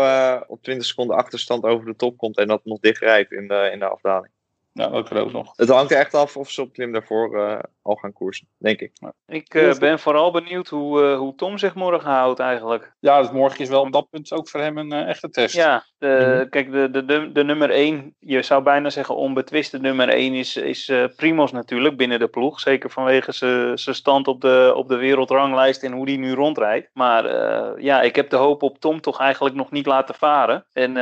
op 0.47 0.63
20 0.63 0.85
seconden 0.87 1.15
achterstand 1.15 1.63
over 1.63 1.85
de 1.85 1.95
top 1.95 2.17
komt 2.17 2.37
en 2.37 2.47
dat 2.47 2.65
nog 2.65 2.79
dicht 2.79 3.01
rijdt 3.09 3.31
in 3.31 3.47
de, 3.47 3.69
in 3.73 3.79
de 3.79 3.87
afdaling. 3.87 4.31
Ja, 4.71 4.87
dat 4.87 5.09
kan 5.09 5.17
ook 5.17 5.31
nog. 5.31 5.53
Het 5.55 5.69
hangt 5.69 5.91
er 5.91 5.97
echt 5.97 6.13
af 6.13 6.37
of 6.37 6.49
ze 6.49 6.61
op 6.61 6.73
klim 6.73 6.91
daarvoor 6.91 7.37
uh, 7.37 7.59
al 7.81 7.95
gaan 7.95 8.13
koersen, 8.13 8.47
denk 8.57 8.79
ik. 8.79 8.91
Ik 9.27 9.53
uh, 9.53 9.77
ben 9.77 9.99
vooral 9.99 10.31
benieuwd 10.31 10.67
hoe, 10.67 11.01
uh, 11.01 11.17
hoe 11.17 11.35
Tom 11.35 11.57
zich 11.57 11.75
morgen 11.75 12.09
houdt 12.09 12.39
eigenlijk. 12.39 12.93
Ja, 12.99 13.21
dus 13.21 13.31
morgen 13.31 13.59
is 13.59 13.69
wel 13.69 13.81
op 13.81 13.91
dat 13.91 14.09
punt 14.09 14.31
ook 14.31 14.49
voor 14.49 14.59
hem 14.59 14.77
een 14.77 14.91
echte 14.91 15.29
test. 15.29 15.55
Ja, 15.55 15.85
de, 15.99 16.25
mm 16.27 16.35
-hmm. 16.37 16.49
kijk, 16.49 16.71
de, 16.71 16.89
de, 16.91 17.05
de, 17.05 17.31
de, 17.31 17.43
nummer 17.43 17.69
1, 17.69 18.15
je 18.19 18.41
zou 18.41 18.63
bijna 18.63 18.89
zeggen 18.89 19.15
onbetwiste 19.15 19.79
nummer 19.79 20.09
1 20.09 20.33
is, 20.33 20.55
is 20.55 20.91
Primos 21.15 21.51
natuurlijk 21.51 21.97
binnen 21.97 22.19
de 22.19 22.27
ploeg. 22.27 22.59
Zeker 22.59 22.89
vanwege 22.89 23.31
zijn 23.75 23.95
stand 23.95 24.27
op 24.27 24.41
de, 24.41 24.73
op 24.75 24.87
de 24.87 24.95
wereldranglijst 24.95 25.83
en 25.83 25.91
hoe 25.91 26.05
die 26.05 26.17
nu 26.17 26.33
rondrijdt. 26.33 26.89
Maar 26.93 27.25
ja, 27.81 28.01
ik 28.01 28.15
heb 28.15 28.29
de 28.29 28.35
hoop 28.35 28.63
op 28.63 28.79
Tom 28.79 29.01
toch 29.01 29.19
eigenlijk 29.19 29.55
nog 29.55 29.71
niet 29.71 29.85
laten 29.85 30.15
varen. 30.15 30.65
En 30.73 30.97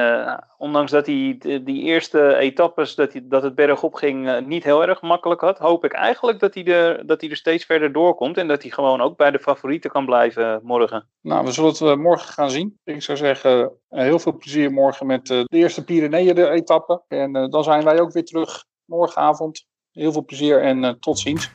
ondanks 0.57 0.91
dat 0.91 1.05
hij 1.05 1.37
die 1.63 1.83
eerste 1.83 2.35
etappes, 2.35 2.95
dat, 2.95 3.13
hij, 3.13 3.21
dat 3.25 3.43
het 3.43 3.55
bergop 3.55 3.93
ging, 3.93 4.45
niet 4.45 4.63
heel 4.63 4.87
erg 4.87 5.01
makkelijk 5.01 5.41
had, 5.41 5.57
hoop 5.57 5.85
ik 5.85 5.93
eigenlijk 5.93 6.39
dat 6.39 6.53
hij, 6.53 6.65
er, 6.65 7.05
dat 7.05 7.21
hij 7.21 7.29
er 7.29 7.35
steeds 7.35 7.65
verder 7.65 7.91
doorkomt. 7.91 8.37
En 8.37 8.47
dat 8.47 8.61
hij 8.61 8.71
gewoon 8.71 9.01
ook 9.01 9.17
bij 9.17 9.31
de 9.31 9.39
favorieten 9.39 9.89
kan 9.89 10.05
blijven 10.05 10.59
morgen. 10.63 11.07
Nou, 11.21 11.45
we 11.45 11.51
zullen 11.51 11.89
het 11.89 11.99
morgen 11.99 12.33
gaan 12.33 12.51
zien. 12.51 12.79
Ik 12.83 13.01
zou 13.01 13.17
zeggen, 13.17 13.71
heel 13.89 14.19
veel 14.19 14.37
plezier 14.37 14.71
morgen 14.71 15.05
met 15.05 15.25
de 15.25 15.45
eerste 15.49 15.83
Pyreneeën-etappe. 15.83 17.03
En 17.07 17.31
dan 17.49 17.63
zijn 17.63 17.83
wij 17.83 17.99
ook 17.99 18.11
weer 18.11 18.25
terug 18.25 18.65
morgenavond. 18.85 19.65
Heel 19.91 20.11
veel 20.11 20.25
plezier 20.25 20.61
en 20.61 20.99
tot 20.99 21.19
ziens. 21.19 21.51